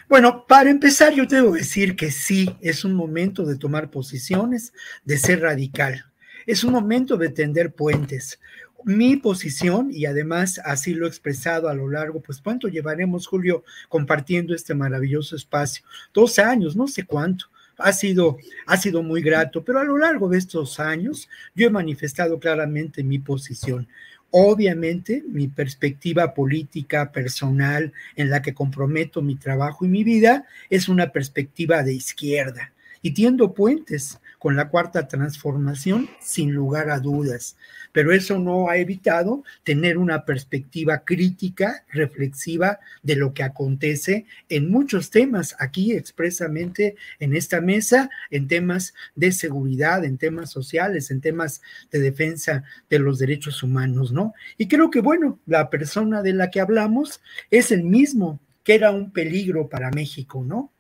[0.10, 4.72] Bueno, para empezar, yo debo decir que sí, es un momento de tomar posiciones,
[5.04, 6.06] de ser radical.
[6.46, 8.40] Es un momento de tender puentes
[8.88, 13.64] mi posición, y además así lo he expresado a lo largo, pues cuánto llevaremos, Julio,
[13.90, 15.84] compartiendo este maravilloso espacio.
[16.14, 17.46] Dos años, no sé cuánto.
[17.78, 21.70] Ha sido, ha sido muy grato, pero a lo largo de estos años yo he
[21.70, 23.88] manifestado claramente mi posición.
[24.32, 30.90] Obviamente, mi perspectiva política personal en la que comprometo mi trabajo y mi vida es
[30.90, 37.56] una perspectiva de izquierda y tiendo puentes con la cuarta transformación sin lugar a dudas
[37.98, 44.70] pero eso no ha evitado tener una perspectiva crítica, reflexiva de lo que acontece en
[44.70, 51.22] muchos temas aquí expresamente en esta mesa, en temas de seguridad, en temas sociales, en
[51.22, 54.36] temas de defensa de los derechos humanos, ¿no?
[54.60, 57.20] Y creo que, bueno, la persona de la que hablamos
[57.50, 60.72] es el mismo que era un peligro para México, ¿no?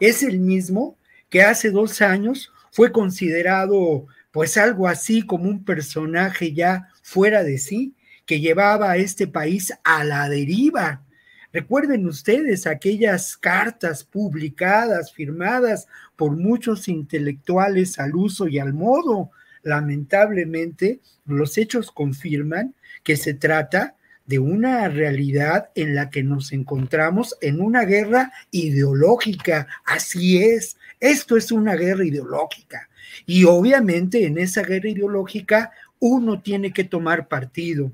[0.00, 0.96] Es el mismo
[1.30, 7.58] que hace dos años fue considerado pues algo así como un personaje ya fuera de
[7.58, 7.94] sí,
[8.26, 11.04] que llevaba a este país a la deriva.
[11.52, 19.30] Recuerden ustedes aquellas cartas publicadas, firmadas por muchos intelectuales al uso y al modo.
[19.62, 23.94] Lamentablemente, los hechos confirman que se trata
[24.26, 29.66] de una realidad en la que nos encontramos en una guerra ideológica.
[29.84, 32.88] Así es, esto es una guerra ideológica.
[33.26, 37.92] Y obviamente en esa guerra ideológica uno tiene que tomar partido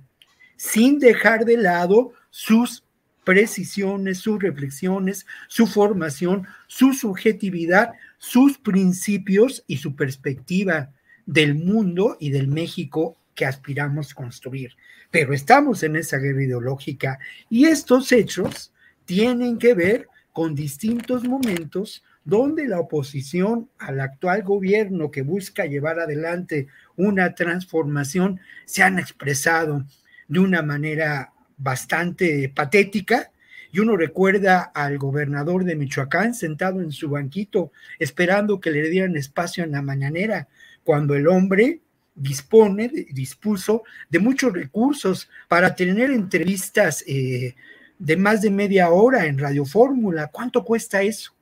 [0.56, 2.84] sin dejar de lado sus
[3.24, 10.90] precisiones, sus reflexiones, su formación, su subjetividad, sus principios y su perspectiva
[11.24, 14.76] del mundo y del México que aspiramos construir.
[15.10, 17.18] Pero estamos en esa guerra ideológica
[17.48, 18.72] y estos hechos
[19.04, 25.98] tienen que ver con distintos momentos donde la oposición al actual gobierno que busca llevar
[25.98, 29.84] adelante una transformación se han expresado
[30.28, 33.32] de una manera bastante patética.
[33.72, 39.16] Y uno recuerda al gobernador de Michoacán sentado en su banquito esperando que le dieran
[39.16, 40.48] espacio en la mañanera,
[40.82, 41.80] cuando el hombre
[42.14, 47.54] dispone, dispuso de muchos recursos para tener entrevistas eh,
[47.98, 50.28] de más de media hora en Radio Fórmula.
[50.28, 51.34] ¿Cuánto cuesta eso?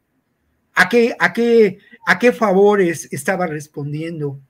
[0.74, 4.40] ¿A qué, a qué, a qué favores estaba respondiendo?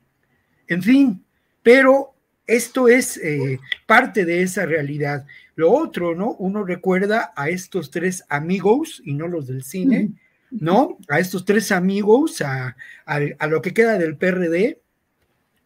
[0.67, 1.25] En fin,
[1.63, 2.15] pero
[2.47, 5.27] esto es eh, parte de esa realidad.
[5.55, 6.33] Lo otro, ¿no?
[6.39, 10.13] Uno recuerda a estos tres amigos, y no los del cine,
[10.51, 10.99] ¿no?
[11.09, 14.81] A estos tres amigos, a, a, lo que queda del PRD,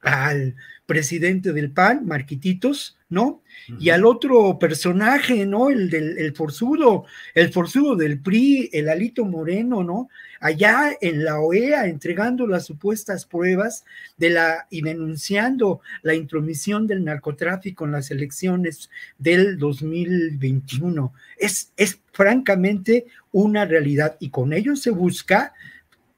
[0.03, 3.43] al presidente del PAN, Marquititos, ¿no?
[3.79, 5.71] Y al otro personaje, ¿no?
[5.71, 10.09] El del el forzudo, el forzudo del PRI, el Alito Moreno, ¿no?
[10.41, 13.85] Allá en la OEA entregando las supuestas pruebas
[14.17, 21.13] de la y denunciando la intromisión del narcotráfico en las elecciones del 2021.
[21.39, 25.53] Es, es francamente una realidad y con ello se busca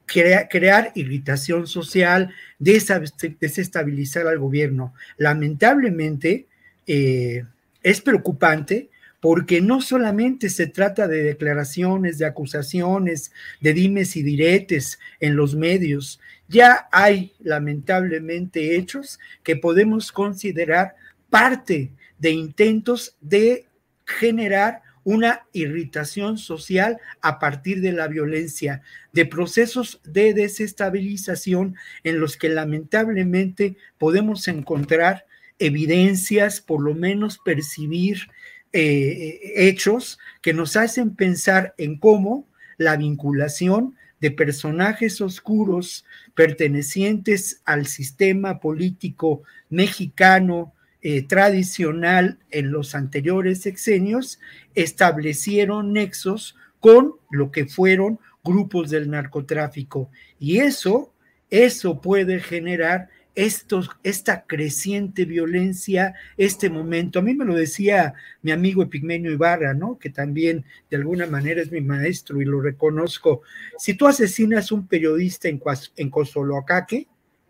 [0.06, 4.94] crear irritación social, desestabilizar al gobierno.
[5.16, 6.46] Lamentablemente,
[6.86, 7.44] eh,
[7.82, 8.90] es preocupante
[9.20, 15.54] porque no solamente se trata de declaraciones, de acusaciones, de dimes y diretes en los
[15.54, 20.94] medios, ya hay lamentablemente hechos que podemos considerar
[21.30, 23.66] parte de intentos de
[24.04, 28.82] generar una irritación social a partir de la violencia,
[29.12, 35.26] de procesos de desestabilización en los que lamentablemente podemos encontrar
[35.58, 38.28] evidencias, por lo menos percibir
[38.72, 47.86] eh, hechos que nos hacen pensar en cómo la vinculación de personajes oscuros pertenecientes al
[47.86, 50.73] sistema político mexicano
[51.06, 54.40] eh, tradicional en los anteriores sexenios
[54.74, 60.10] establecieron nexos con lo que fueron grupos del narcotráfico.
[60.38, 61.12] Y eso,
[61.50, 67.18] eso puede generar estos, esta creciente violencia, este momento.
[67.18, 69.98] A mí me lo decía mi amigo Epigmenio Ibarra, ¿no?
[69.98, 73.42] Que también de alguna manera es mi maestro y lo reconozco.
[73.76, 75.60] Si tú asesinas un periodista en,
[75.96, 76.10] en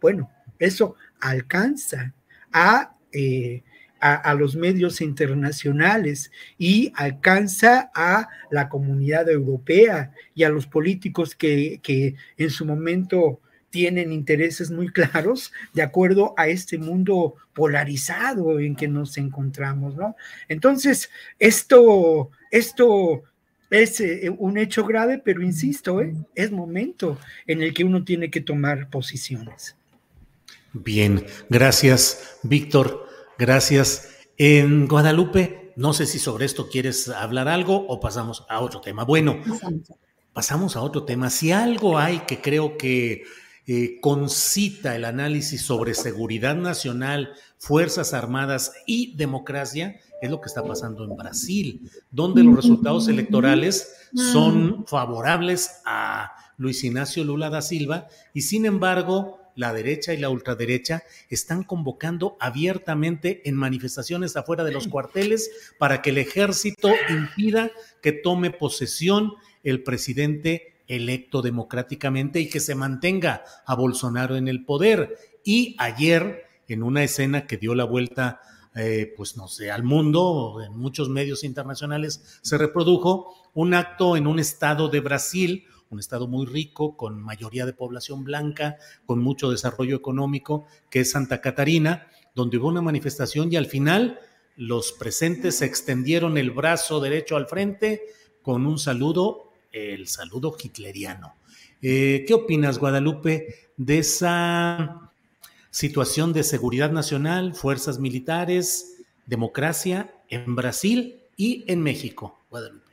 [0.01, 0.29] bueno,
[0.59, 2.13] eso alcanza
[2.53, 3.63] a eh,
[4.01, 11.81] a, los medios internacionales y alcanza a la comunidad europea y a los políticos que,
[11.83, 13.41] que en su momento
[13.71, 20.17] tienen intereses muy claros de acuerdo a este mundo polarizado en que nos encontramos, ¿no?
[20.49, 23.23] Entonces, esto, esto
[23.71, 26.15] es eh, un hecho grave, pero insisto, ¿eh?
[26.35, 29.77] es momento en el que uno tiene que tomar posiciones.
[30.73, 33.04] Bien, gracias, Víctor.
[33.39, 34.09] Gracias.
[34.37, 39.05] En Guadalupe, no sé si sobre esto quieres hablar algo o pasamos a otro tema.
[39.05, 39.37] Bueno,
[40.33, 41.31] pasamos a otro tema.
[41.31, 43.25] Si algo hay que creo que
[43.67, 50.63] eh, concita el análisis sobre seguridad nacional, Fuerzas Armadas y democracia, es lo que está
[50.63, 58.07] pasando en Brasil, donde los resultados electorales son favorables a Luis Ignacio Lula da Silva
[58.33, 64.73] y sin embargo la derecha y la ultraderecha están convocando abiertamente en manifestaciones afuera de
[64.73, 67.71] los cuarteles para que el ejército impida
[68.03, 69.33] que tome posesión
[69.63, 75.17] el presidente electo democráticamente y que se mantenga a Bolsonaro en el poder.
[75.45, 78.41] Y ayer, en una escena que dio la vuelta,
[78.75, 84.27] eh, pues no sé, al mundo, en muchos medios internacionales se reprodujo un acto en
[84.27, 88.77] un estado de Brasil, un estado muy rico, con mayoría de población blanca,
[89.07, 94.19] con mucho desarrollo económico, que es Santa Catarina, donde hubo una manifestación y al final
[94.57, 98.03] los presentes extendieron el brazo derecho al frente
[98.43, 101.37] con un saludo, el saludo hitleriano.
[101.83, 105.11] Eh, ¿Qué opinas, Guadalupe, de esa
[105.71, 112.84] situación de seguridad nacional, fuerzas militares, democracia en Brasil y en México, Guadalupe?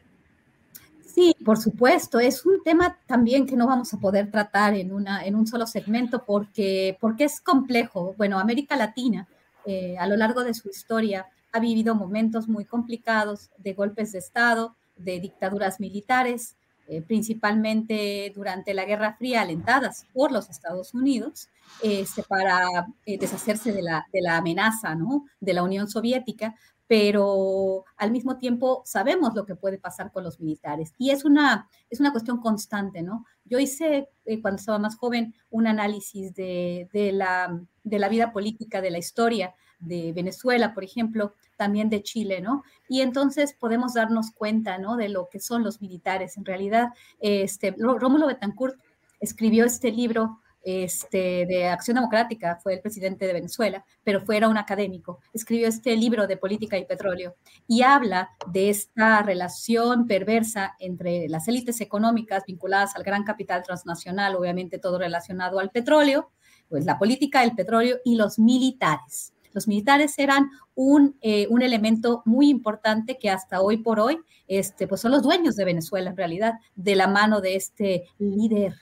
[1.13, 5.25] Sí, por supuesto, es un tema también que no vamos a poder tratar en, una,
[5.25, 8.13] en un solo segmento porque, porque es complejo.
[8.17, 9.27] Bueno, América Latina
[9.65, 14.19] eh, a lo largo de su historia ha vivido momentos muy complicados de golpes de
[14.19, 16.55] Estado, de dictaduras militares,
[16.87, 21.49] eh, principalmente durante la Guerra Fría, alentadas por los Estados Unidos,
[21.83, 22.67] este, para
[23.05, 25.25] eh, deshacerse de la, de la amenaza ¿no?
[25.41, 26.55] de la Unión Soviética,
[26.91, 30.93] pero al mismo tiempo sabemos lo que puede pasar con los militares.
[30.97, 33.25] Y es una, es una cuestión constante, ¿no?
[33.45, 38.33] Yo hice, eh, cuando estaba más joven, un análisis de, de, la, de la vida
[38.33, 42.61] política, de la historia de Venezuela, por ejemplo, también de Chile, ¿no?
[42.89, 44.97] Y entonces podemos darnos cuenta, ¿no?
[44.97, 46.35] De lo que son los militares.
[46.35, 46.89] En realidad,
[47.21, 48.77] este, Rómulo Betancourt
[49.21, 54.57] escribió este libro este, de Acción Democrática, fue el presidente de Venezuela, pero fuera un
[54.57, 55.19] académico.
[55.33, 57.35] Escribió este libro de política y petróleo
[57.67, 64.35] y habla de esta relación perversa entre las élites económicas vinculadas al gran capital transnacional,
[64.35, 66.31] obviamente todo relacionado al petróleo,
[66.69, 69.33] pues la política, el petróleo y los militares.
[69.53, 74.87] Los militares eran un, eh, un, elemento muy importante que hasta hoy por hoy este,
[74.87, 78.75] pues son los dueños de Venezuela en realidad, de la mano de este líder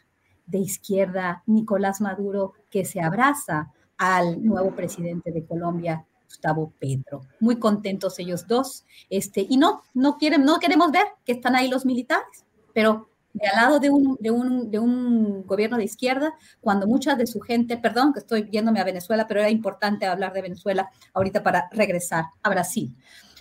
[0.50, 7.22] de izquierda, Nicolás Maduro, que se abraza al nuevo presidente de Colombia, Gustavo Pedro.
[7.40, 8.86] Muy contentos ellos dos.
[9.10, 13.48] Este, y no, no, quieren, no queremos ver que están ahí los militares, pero de
[13.48, 17.40] al lado de un, de, un, de un gobierno de izquierda, cuando mucha de su
[17.40, 21.70] gente, perdón que estoy yéndome a Venezuela, pero era importante hablar de Venezuela ahorita para
[21.72, 22.96] regresar a Brasil.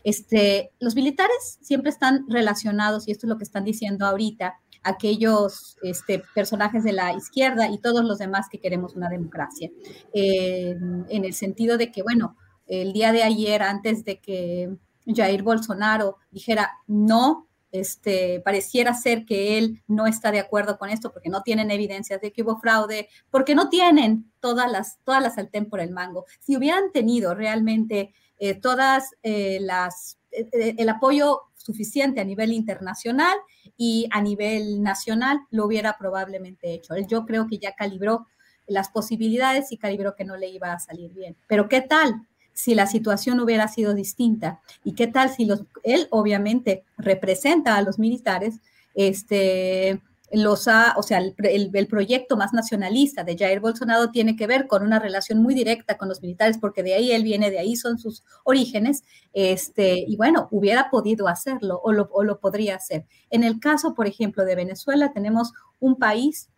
[0.05, 5.77] Este, los militares siempre están relacionados, y esto es lo que están diciendo ahorita, aquellos
[5.83, 9.71] este, personajes de la izquierda y todos los demás que queremos una democracia.
[10.13, 14.77] en el sentido de que, bueno, el día de ayer, antes de que
[15.07, 21.13] Jair Bolsonaro dijera no, este, pareciera ser que él no está de acuerdo con esto
[21.13, 25.35] porque no tienen evidencias de que hubo fraude, porque no tienen todas las, todas las
[25.35, 26.25] saltén por el mango.
[26.41, 33.37] Si hubieran tenido realmente eh, todas eh, las, eh, el apoyo suficiente a nivel internacional
[33.77, 36.97] y a nivel nacional, lo hubiera probablemente hecho.
[37.07, 38.27] Yo creo que ya calibró
[38.67, 41.37] las posibilidades y calibró que no le iba a salir bien.
[41.47, 42.23] Pero ¿qué tal?
[42.55, 44.61] si la situación hubiera sido distinta?
[44.83, 48.57] ¿Y qué tal si los, él obviamente representa a los militares,
[48.95, 50.01] este,
[50.31, 51.35] los o sea, el,
[51.73, 55.97] el, proyecto más nacionalista de Jair Bolsonaro tiene que ver con una relación muy directa
[55.97, 60.17] con los militares, porque de ahí él viene, de ahí son sus orígenes, este, y
[60.17, 63.07] bueno, hubiera podido hacerlo o lo, o lo podría hacer.
[63.31, 66.51] En el caso, por ejemplo, de Venezuela, tenemos un país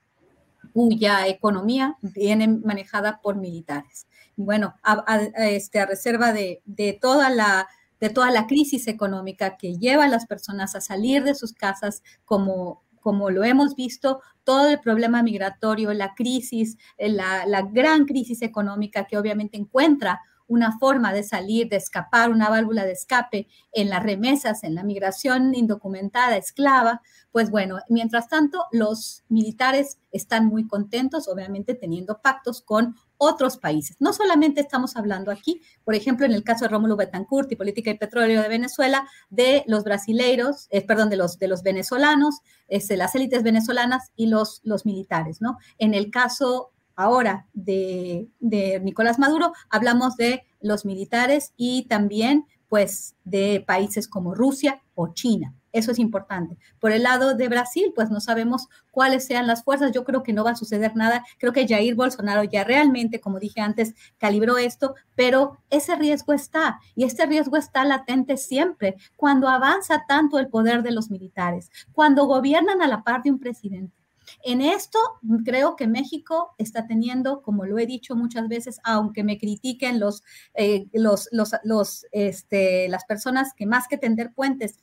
[0.73, 4.07] cuya economía viene manejada por militares
[4.45, 6.63] bueno, a, este, a reserva de,
[7.01, 7.69] toda la,
[8.01, 12.03] de toda la crisis económica que lleva a las personas a salir de sus casas
[12.25, 18.43] como, como lo hemos visto, todo el problema migratorio, la crisis, la, la, gran crisis
[18.43, 20.21] económica que obviamente encuentra
[20.51, 24.83] una forma de salir, de escapar, una válvula de escape en las remesas, en la
[24.83, 32.63] migración indocumentada, esclava, pues bueno, mientras tanto, los militares están muy contentos, obviamente teniendo pactos
[32.63, 33.97] con otros países.
[34.01, 37.93] No solamente estamos hablando aquí, por ejemplo, en el caso de Rómulo Betancourt y Política
[37.93, 42.97] y Petróleo de Venezuela, de los brasileiros, eh, perdón, de los, de los venezolanos, este,
[42.97, 45.59] las élites venezolanas y los, los militares, ¿no?
[45.79, 46.73] En el caso
[47.03, 54.83] ahora de, Nicolás Maduro, hablamos de los militares y también, pues, de países como Rusia
[54.95, 55.55] o China.
[55.73, 56.59] Eso es importante.
[56.81, 59.93] Por el lado de Brasil, pues no sabemos cuáles sean las fuerzas.
[59.93, 61.25] Yo creo que no va a suceder nada.
[61.39, 66.81] Creo que Jair Bolsonaro ya realmente, como dije antes, calibró esto, pero ese riesgo está
[66.97, 72.27] y este riesgo está latente siempre cuando avanza tanto el poder de los militares, cuando
[72.27, 74.00] gobiernan a la par de un presidente.
[74.45, 74.99] En esto
[75.45, 80.23] creo que México está teniendo, como lo he dicho muchas veces, aunque me critiquen los,
[80.55, 84.79] eh, los, los, los este, las personas que más que tender puentes,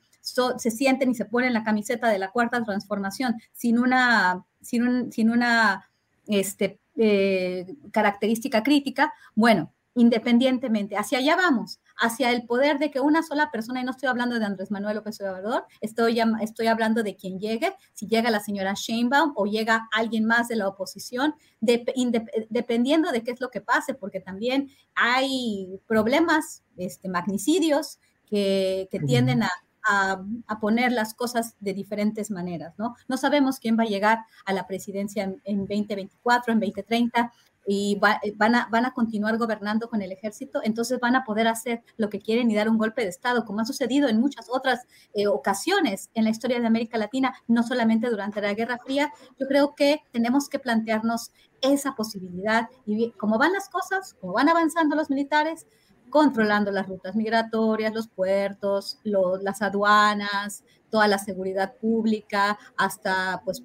[0.58, 5.30] se sienten y se ponen la camiseta de la cuarta transformación sin una, sin, sin
[5.30, 5.90] una
[6.28, 13.24] este, eh, característica crítica, bueno, independientemente, hacia allá vamos, hacia el poder de que una
[13.24, 17.16] sola persona, y no estoy hablando de Andrés Manuel López Obrador, estoy, estoy hablando de
[17.16, 23.12] quien llegue, si llega la señora Sheinbaum o llega alguien más de la oposición, dependiendo
[23.12, 29.44] de qué es lo que pase, porque también hay problemas, este, magnicidios que, que tienden
[29.44, 29.52] a,
[29.88, 32.96] a, poner las cosas de diferentes maneras, ¿no?
[33.08, 37.32] No sabemos quién va a llegar a la presidencia en, 2024, en 2030
[37.68, 41.48] y eh, van, a, van a continuar gobernando con el ejército, entonces van a poder
[41.48, 44.48] hacer lo que quieren y dar un golpe de Estado, como ha sucedido en muchas
[44.50, 49.12] otras eh, ocasiones en la historia de América Latina, no solamente durante la Guerra Fría.
[49.38, 54.48] Yo creo que tenemos que plantearnos esa posibilidad y cómo van las cosas, cómo van
[54.48, 55.68] avanzando los militares,
[56.10, 63.62] controlando las rutas migratorias, los puertos, las aduanas, toda la seguridad pública, hasta, pues,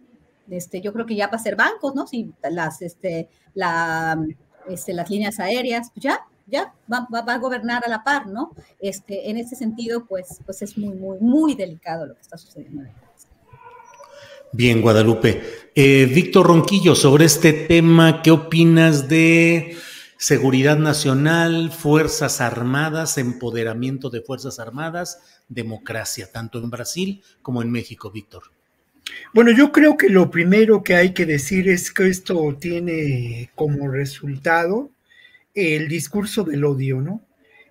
[0.52, 2.06] este, yo creo que ya va a ser bancos, ¿no?
[2.06, 4.18] Si las, este, la,
[4.68, 8.52] este, las líneas aéreas, pues ya, ya va, va, a gobernar a la par, ¿no?
[8.80, 12.82] Este, en ese sentido, pues, pues es muy, muy, muy delicado lo que está sucediendo.
[14.52, 15.42] Bien, Guadalupe.
[15.74, 19.76] Eh, Víctor Ronquillo, sobre este tema, ¿qué opinas de
[20.18, 28.10] seguridad nacional, Fuerzas Armadas, empoderamiento de Fuerzas Armadas, democracia, tanto en Brasil como en México,
[28.10, 28.52] Víctor.
[29.34, 33.88] Bueno, yo creo que lo primero que hay que decir es que esto tiene como
[33.88, 34.90] resultado
[35.54, 37.22] el discurso del odio, ¿no?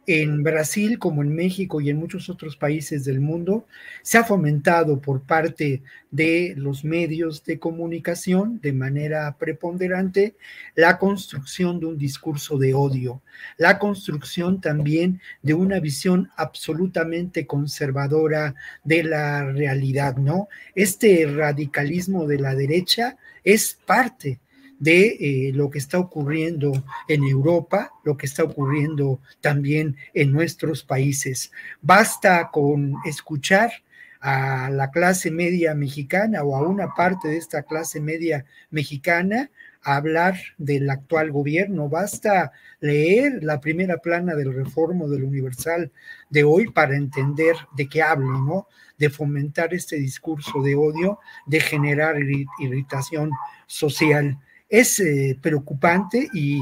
[0.08, 3.68] En Brasil como en México y en muchos otros países del mundo,
[4.02, 10.36] se ha fomentado por parte de los medios de comunicación de manera preponderante
[10.76, 13.22] la construcción de un discurso de odio,
[13.58, 20.49] la construcción también de una visión absolutamente conservadora de la realidad, ¿no?
[20.76, 24.39] Este radicalismo de la derecha es parte
[24.82, 26.71] de eh, lo que está ocurriendo
[27.07, 31.51] en Europa, lo que está ocurriendo también en nuestros países.
[31.82, 33.71] Basta con escuchar
[34.19, 39.51] a la clase media mexicana o a una parte de esta clase media mexicana
[39.84, 41.88] hablar del actual gobierno.
[41.88, 45.91] Basta leer la primera plana del Reformo del Universal
[46.32, 48.67] de hoy para entender de qué hablo, ¿no?
[48.97, 52.15] De fomentar este discurso de odio, de generar
[52.59, 53.29] irritación
[53.67, 54.39] social.
[54.72, 56.61] Es eh, preocupante y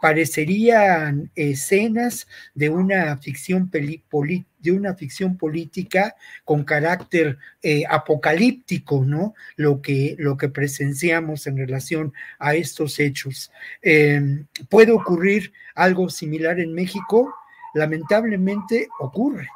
[0.00, 9.34] parecerían escenas de una ficción de una ficción política con carácter eh, apocalíptico, ¿no?
[9.56, 13.50] Lo que, lo que presenciamos en relación a estos hechos.
[13.82, 17.34] Em, ¿Puede ocurrir algo similar en México?
[17.74, 19.48] Lamentablemente ocurre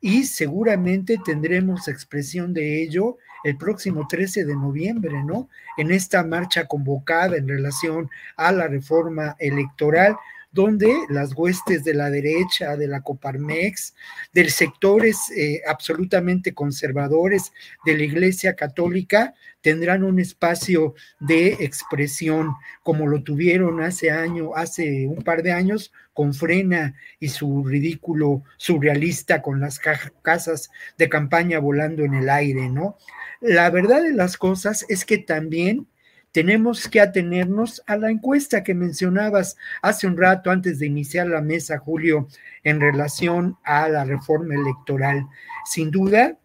[0.00, 5.48] y seguramente tendremos expresión de ello el próximo 13 de noviembre, ¿no?
[5.76, 10.16] En esta marcha convocada en relación a la reforma electoral,
[10.52, 13.94] donde las huestes de la derecha, de la Coparmex,
[14.32, 17.52] de sectores eh, absolutamente conservadores
[17.84, 25.06] de la Iglesia Católica, tendrán un espacio de expresión como lo tuvieron hace año, hace
[25.06, 29.80] un par de años con Frena y su ridículo surrealista con las
[30.22, 32.98] casas de campaña volando en el aire, ¿no?
[33.40, 35.86] La verdad de las cosas es que también
[36.32, 41.42] tenemos que atenernos a la encuesta que mencionabas hace un rato antes de iniciar la
[41.42, 42.26] mesa, Julio,
[42.64, 45.26] en relación a la reforma electoral.
[45.66, 46.38] Sin duda,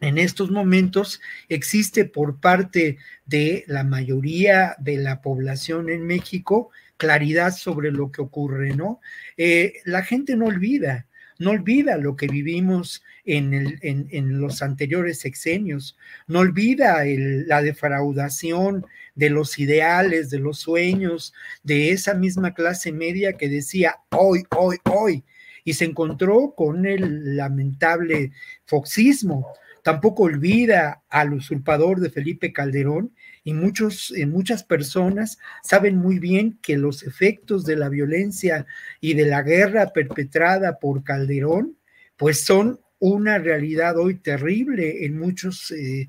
[0.00, 7.52] en estos momentos existe por parte de la mayoría de la población en México claridad
[7.52, 9.00] sobre lo que ocurre, ¿no?
[9.36, 11.06] Eh, la gente no olvida,
[11.40, 18.86] no olvida lo que vivimos en, el, en, los anteriores sexenios, no olvida la defraudación
[19.14, 21.32] de los ideales, de los sueños,
[21.62, 25.24] de esa misma clase media que decía hoy, hoy, hoy,
[25.64, 28.32] y se encontró con el lamentable
[28.66, 29.46] foxismo.
[29.82, 33.14] Tampoco olvida al usurpador de Felipe Calderón
[33.50, 38.64] y muchos, eh, muchas personas saben muy bien que los efectos de la violencia
[39.00, 41.76] y de la guerra perpetrada por Calderón,
[42.16, 46.06] pues son una realidad hoy terrible en muchos, eh,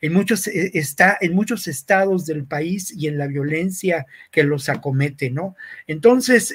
[0.00, 4.68] en, muchos, eh, está, en muchos estados del país y en la violencia que los
[4.68, 5.56] acomete, ¿no?
[5.88, 6.54] Entonces,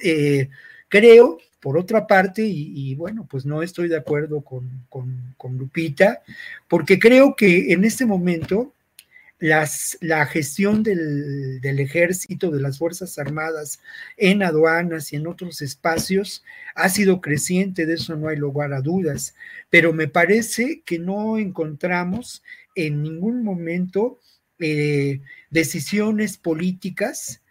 [0.88, 6.22] creo por otra parte, y, bueno, pues no estoy de acuerdo con, con, Lupita,
[6.68, 8.74] porque creo que en este momento
[9.42, 13.82] las, la gestión del, del, ejército, de las Fuerzas Armadas
[14.16, 16.44] en aduanas y en otros espacios
[16.76, 19.34] ha sido creciente, de eso no hay lugar a dudas,
[19.72, 22.44] pero me parece que no encontramos
[22.76, 24.20] en ningún momento
[24.60, 27.42] eh, decisiones políticas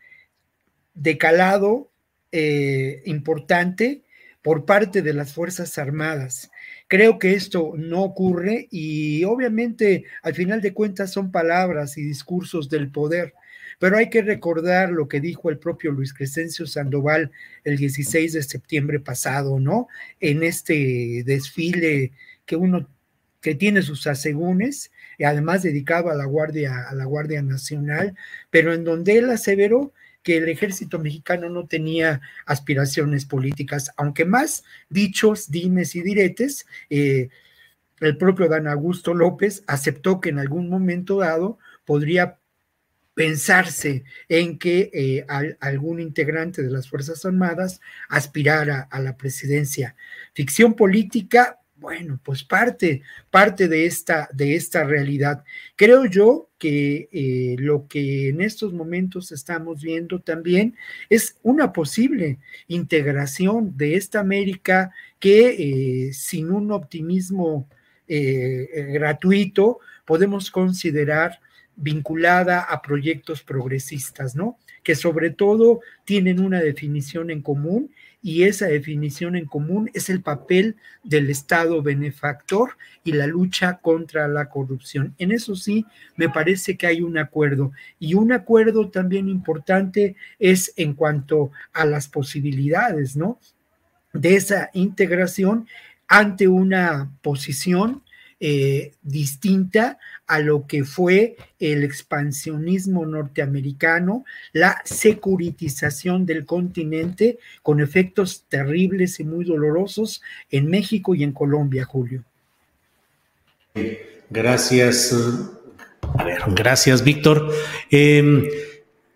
[0.95, 1.91] de calado
[2.30, 4.05] eh, importante
[4.43, 6.53] por parte de las Fuerzas Armadas.
[6.91, 12.68] Creo que esto no ocurre y obviamente al final de cuentas son palabras y discursos
[12.68, 13.32] del poder,
[13.78, 17.30] pero hay que recordar lo que dijo el propio Luis Crescencio Sandoval
[17.62, 19.86] el 16 de septiembre pasado, ¿no?
[20.18, 22.11] En este desfile
[22.45, 22.88] que uno
[23.41, 28.16] que tiene sus asegúnes, y además dedicado a la Guardia, a la Guardia Nacional,
[28.51, 34.64] pero en donde él aseveró que el ejército mexicano no tenía aspiraciones políticas, aunque más
[34.88, 37.28] dichos, dimes y diretes, eh,
[38.00, 42.38] el propio Dan Augusto López aceptó que en algún momento dado podría
[43.14, 45.26] pensarse en que eh,
[45.60, 49.94] algún integrante de las Fuerzas Armadas aspirara a la presidencia.
[50.32, 55.42] Ficción política, bueno, pues parte, parte de esta, de esta realidad.
[55.76, 60.76] Creo yo que eh, lo que en estos momentos estamos viendo también
[61.08, 67.66] es una posible integración de esta América que eh, sin un optimismo
[68.06, 71.40] eh, gratuito podemos considerar
[71.76, 74.58] vinculada a proyectos progresistas, ¿no?
[74.82, 77.90] Que sobre todo tienen una definición en común
[78.22, 84.28] y esa definición en común es el papel del Estado benefactor y la lucha contra
[84.28, 85.14] la corrupción.
[85.18, 90.72] En eso sí, me parece que hay un acuerdo y un acuerdo también importante es
[90.76, 93.38] en cuanto a las posibilidades, ¿no?
[94.12, 95.66] De esa integración
[96.06, 98.02] ante una posición
[98.41, 108.45] eh, distinta a lo que fue el expansionismo norteamericano, la securitización del continente con efectos
[108.49, 112.24] terribles y muy dolorosos en México y en Colombia, Julio.
[114.30, 115.14] Gracias.
[116.18, 117.53] A ver, gracias, Víctor.
[117.91, 118.45] Em,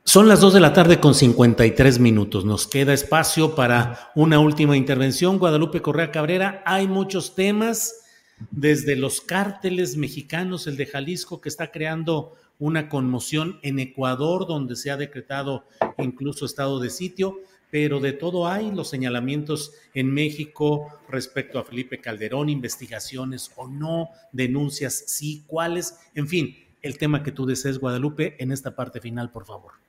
[0.06, 2.44] Son las 2 de la tarde con 53 minutos.
[2.44, 5.38] Nos queda espacio para una última intervención.
[5.38, 8.03] Guadalupe Correa Cabrera, hay muchos temas,
[8.50, 14.76] desde los cárteles mexicanos, el de Jalisco, que está creando una conmoción en Ecuador, donde
[14.76, 15.64] se ha decretado
[15.98, 22.00] incluso estado de sitio, pero de todo hay los señalamientos en México respecto a Felipe
[22.00, 28.36] Calderón, investigaciones o no, denuncias sí, cuáles, en fin, el tema que tú desees, Guadalupe,
[28.38, 29.83] en esta parte final, por favor.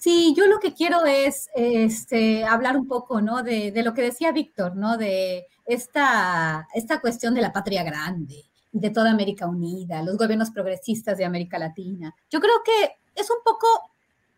[0.00, 3.42] Sí, yo lo que quiero es este, hablar un poco, ¿no?
[3.42, 4.96] De, lo que decía Víctor, ¿no?
[4.96, 10.52] De esta, esta cuestión de la patria grande y de toda América Unida, los gobiernos
[10.52, 12.14] progresistas de América Latina.
[12.30, 13.66] Yo creo que es un poco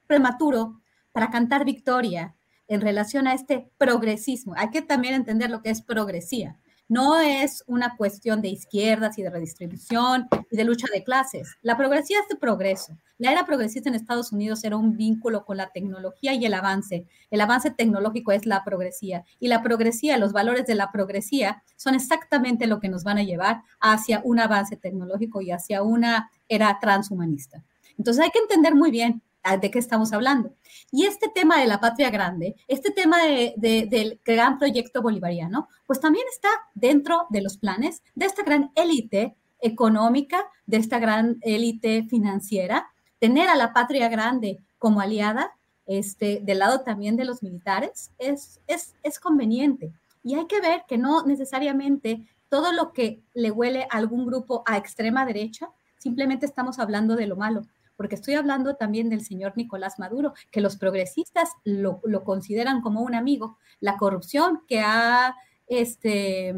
[0.08, 0.80] prematuro
[1.12, 2.34] para cantar victoria
[2.66, 4.54] en relación a este progresismo.
[4.56, 6.58] Hay que también entender lo que es progresía
[6.92, 11.56] no es una cuestión de izquierdas y de redistribución y de lucha de clases.
[11.62, 12.98] La progresía es de progreso.
[13.16, 17.06] La era progresista en Estados Unidos era un vínculo con la tecnología y el avance.
[17.30, 21.94] El avance tecnológico es la progresía y la progresía, los valores de la progresía son
[21.94, 26.78] exactamente lo que nos van a llevar hacia un avance tecnológico y hacia una era
[26.78, 27.64] transhumanista.
[27.96, 29.22] Entonces hay que entender muy bien
[29.60, 30.54] de qué estamos hablando.
[30.90, 33.18] Y este tema de la patria grande, este tema
[33.56, 39.36] del gran proyecto bolivariano, pues también está dentro de los planes de esta gran élite
[39.60, 42.88] económica, de esta gran élite financiera,
[43.18, 45.52] tener a la patria grande como aliada,
[45.86, 49.92] este, del lado también de los militares, es, es, es conveniente.
[50.22, 54.62] Y hay que ver que no necesariamente todo lo que le huele a algún grupo
[54.66, 57.62] a extrema derecha, simplemente estamos hablando de lo malo
[57.96, 63.14] porque estoy hablando también del señor Nicolás Maduro, que los progresistas lo, consideran como un
[63.14, 63.58] amigo.
[63.80, 65.36] La corrupción que ha,
[65.66, 66.54] este,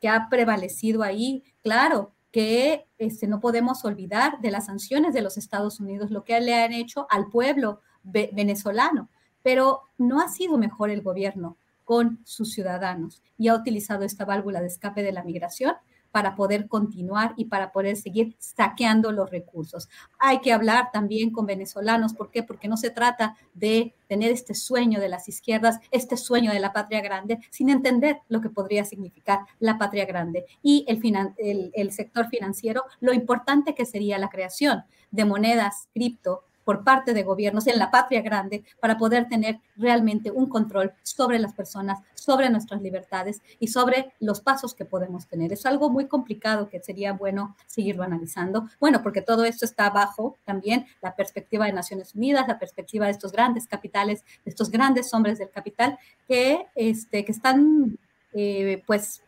[0.00, 5.38] que ha prevalecido ahí, claro, que este, no podemos olvidar de las sanciones de los
[5.38, 9.08] Estados Unidos, lo que le han hecho al pueblo venezolano,
[9.42, 14.60] pero no ha sido mejor el gobierno con sus ciudadanos y ha utilizado esta válvula
[14.60, 15.74] de escape de la migración
[16.18, 19.88] para poder continuar y para poder seguir saqueando los recursos.
[20.18, 22.42] Hay que hablar también con venezolanos, ¿por qué?
[22.42, 26.72] Porque no se trata de tener este sueño de las izquierdas, este sueño de la
[26.72, 32.82] patria grande, sin entender lo que podría significar la patria grande y el, sector financiero,
[32.98, 37.92] lo importante que sería la creación de monedas cripto por parte de gobiernos en la
[37.92, 43.68] patria grande para poder tener realmente un control sobre las personas, sobre nuestras libertades y
[43.68, 45.50] sobre los pasos que podemos tener.
[45.50, 48.68] Es algo muy complicado que sería bueno seguirlo analizando.
[48.78, 53.12] Bueno, porque todo esto está bajo también la perspectiva de Naciones Unidas, la perspectiva de
[53.12, 57.96] estos grandes capitales, de estos grandes hombres del capital que, este, que están
[58.34, 59.22] eh, pues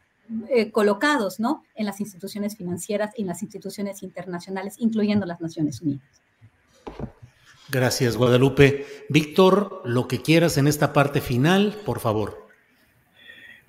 [0.51, 1.65] eh, colocados ¿no?
[1.75, 6.21] en las instituciones financieras y en las instituciones internacionales, incluyendo las Naciones Unidas.
[7.71, 8.85] Gracias, Guadalupe.
[9.09, 12.50] Víctor, lo que quieras en esta parte final, por favor.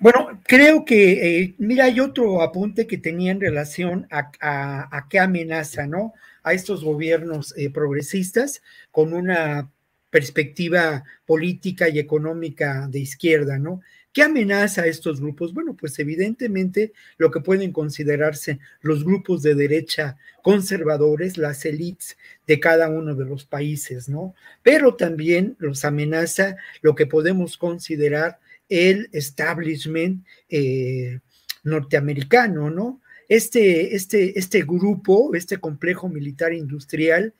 [0.02, 5.86] Bueno, creo que, eh, mira, hay otro apunte que tenía en relación a, qué amenaza,
[5.86, 6.12] ¿no?
[6.42, 9.70] A estos gobiernos eh, progresistas con una
[10.10, 13.80] perspectiva política y económica de izquierda, ¿no?
[14.12, 15.54] ¿Qué amenaza a estos grupos?
[15.54, 22.58] Bueno, pues evidentemente lo que pueden considerarse los grupos de derecha conservadores, las élites de
[22.58, 24.34] cada uno de los países, ¿no?
[24.64, 28.40] Pero también los amenaza lo que podemos considerar
[28.72, 31.20] el establishment eh,
[31.62, 33.02] norteamericano, ¿no?
[33.28, 37.34] Este, este, este grupo, este complejo militar industrial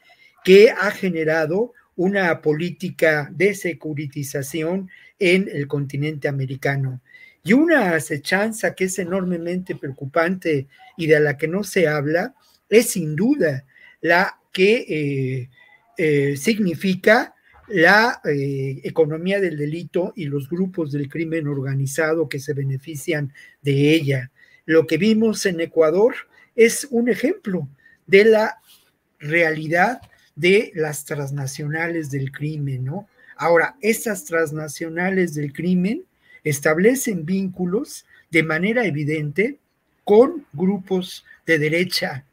[0.45, 7.01] que ha generado una política de securitización en el continente americano.
[7.45, 12.35] Y una acechanza que es enormemente preocupante y de la que no se habla
[12.68, 13.64] es sin duda
[14.01, 15.51] la que eh,
[15.97, 17.35] eh, significa
[17.73, 23.95] la eh, economía del delito y los grupos del crimen organizado que se benefician de
[23.95, 24.31] ella.
[24.66, 26.14] Lo que vimos en Ecuador
[26.55, 27.68] es un ejemplo
[28.07, 28.59] de la
[29.18, 30.03] realidad
[30.37, 33.09] de las transnacionales del crimen, ¿no?
[33.37, 36.05] Ahora, estas transnacionales del crimen
[36.45, 39.59] establecen vínculos de manera evidente
[40.05, 42.27] con grupos de derecha,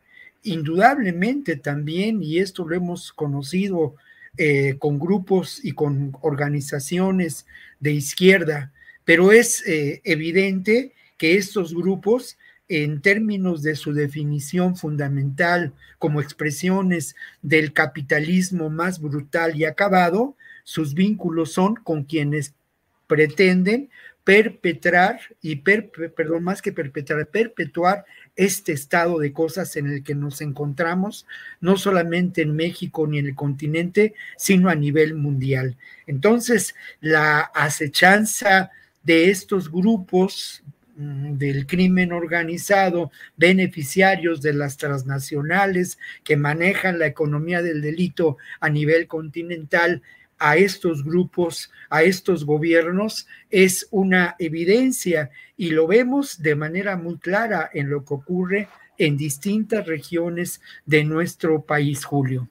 [0.44, 3.96] indudablemente también, y esto lo hemos conocido
[4.38, 7.46] eh, con grupos y con organizaciones
[7.80, 8.72] de izquierda,
[9.04, 17.16] pero es eh, evidente que estos grupos, en términos de su definición fundamental como expresiones
[17.42, 22.54] del capitalismo más brutal y acabado, sus vínculos son con quienes
[23.08, 23.90] pretenden
[24.24, 28.06] perpetrar y perdón, más que perpetrar, perpetuar
[28.36, 31.26] este estado de cosas en el que nos encontramos,
[31.62, 35.78] no solamente en México ni en el continente, sino a nivel mundial.
[36.08, 38.72] Entonces, la acechanza
[39.04, 40.64] de estos grupos
[40.96, 48.70] mm, del crimen organizado, beneficiarios de las transnacionales que manejan la economía del delito a
[48.70, 50.02] nivel continental,
[50.40, 57.18] a estos grupos, a estos gobiernos, es una evidencia y lo vemos de manera muy
[57.18, 62.48] clara en lo que ocurre en distintas regiones de nuestro país, Julio.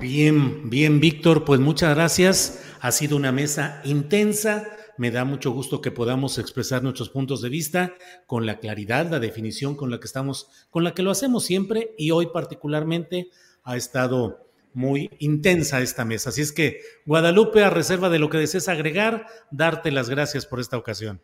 [0.00, 2.64] Bien, bien, Víctor, pues muchas gracias.
[2.80, 4.68] Ha sido una mesa intensa.
[4.96, 7.94] Me da mucho gusto que podamos expresar nuestros puntos de vista
[8.26, 11.94] con la claridad, la definición con la que estamos, con la que lo hacemos siempre
[11.98, 13.30] y hoy particularmente
[13.64, 14.43] ha estado
[14.74, 16.30] muy intensa esta mesa.
[16.30, 20.60] Así es que, Guadalupe, a reserva de lo que desees agregar, darte las gracias por
[20.60, 21.22] esta ocasión.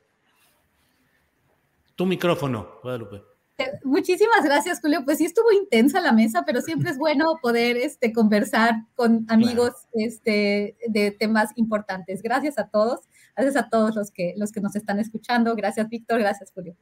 [1.97, 3.23] Tu micrófono, Guadalupe.
[3.59, 5.05] Eh, muchísimas gracias, Julio.
[5.05, 9.73] Pues sí estuvo intensa la mesa, pero siempre es bueno poder este, conversar con amigos
[9.93, 12.23] este, de temas importantes.
[12.23, 13.01] Gracias a todos,
[13.37, 15.55] gracias a todos los que, los que nos están escuchando.
[15.57, 16.21] Gracias, Víctor.
[16.21, 16.75] Gracias, Julio.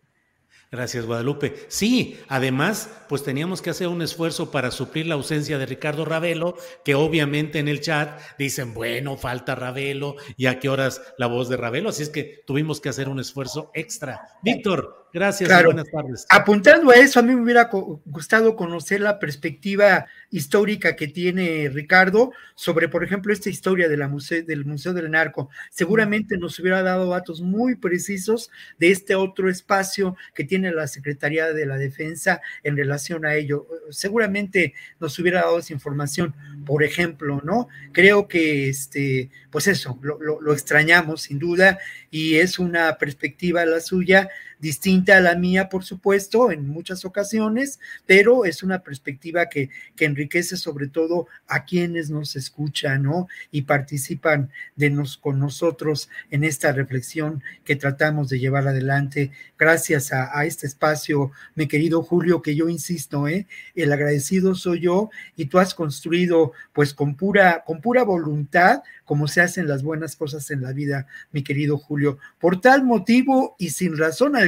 [0.71, 1.55] Gracias, Guadalupe.
[1.69, 6.57] Sí, además, pues teníamos que hacer un esfuerzo para suplir la ausencia de Ricardo Ravelo,
[6.85, 11.49] que obviamente en el chat dicen, bueno, falta Ravelo, y a qué horas la voz
[11.49, 14.21] de Ravelo, así es que tuvimos que hacer un esfuerzo extra.
[14.43, 16.27] Víctor, Gracias buenas tardes.
[16.29, 17.71] Apuntando a eso, a mí me hubiera
[18.05, 24.09] gustado conocer la perspectiva histórica que tiene Ricardo sobre, por ejemplo, esta historia de la
[24.09, 25.49] del Museo del Narco.
[25.71, 31.53] Seguramente nos hubiera dado datos muy precisos de este otro espacio que tiene la Secretaría
[31.53, 33.67] de la Defensa en relación a ello.
[33.91, 36.35] Seguramente nos hubiera dado esa información,
[36.67, 37.69] por ejemplo, ¿no?
[37.93, 41.79] Creo que, este, pues eso, lo, lo extrañamos sin duda
[42.11, 44.29] y es una perspectiva la suya
[44.59, 50.05] distinta a la mía, por supuesto, en muchas ocasiones, pero es una perspectiva que, que
[50.05, 53.29] enriquece sobre todo a quienes nos escuchan, ¿no?
[53.51, 59.31] Y participan de nos, con nosotros en esta reflexión que tratamos de llevar adelante.
[59.59, 63.47] Gracias a, este espacio, mi querido Julio, que yo insisto, ¿eh?
[63.75, 69.27] El agradecido soy yo y tú has construido, pues con pura, con pura voluntad, como
[69.27, 72.19] se hacen las buenas cosas en la vida, mi querido Julio.
[72.39, 74.48] Por tal motivo y sin razón alguna,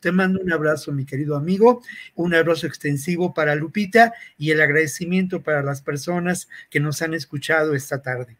[0.00, 1.82] te mando un abrazo, mi querido amigo,
[2.14, 7.74] un abrazo extensivo para Lupita y el agradecimiento para las personas que nos han escuchado
[7.74, 8.36] esta tarde.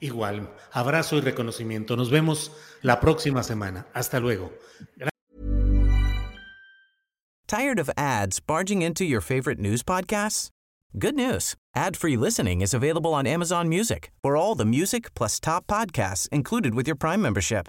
[0.00, 1.96] Igual, abrazo y reconocimiento.
[1.96, 2.50] Nos vemos
[2.82, 3.86] la próxima semana.
[3.94, 4.52] Hasta luego.
[7.46, 10.48] Tired of ads barging into your favorite news podcasts?
[10.98, 11.54] Good news.
[11.74, 16.74] Ad-free listening is available on Amazon Music for all the music plus top podcasts included
[16.74, 17.68] with your Prime membership.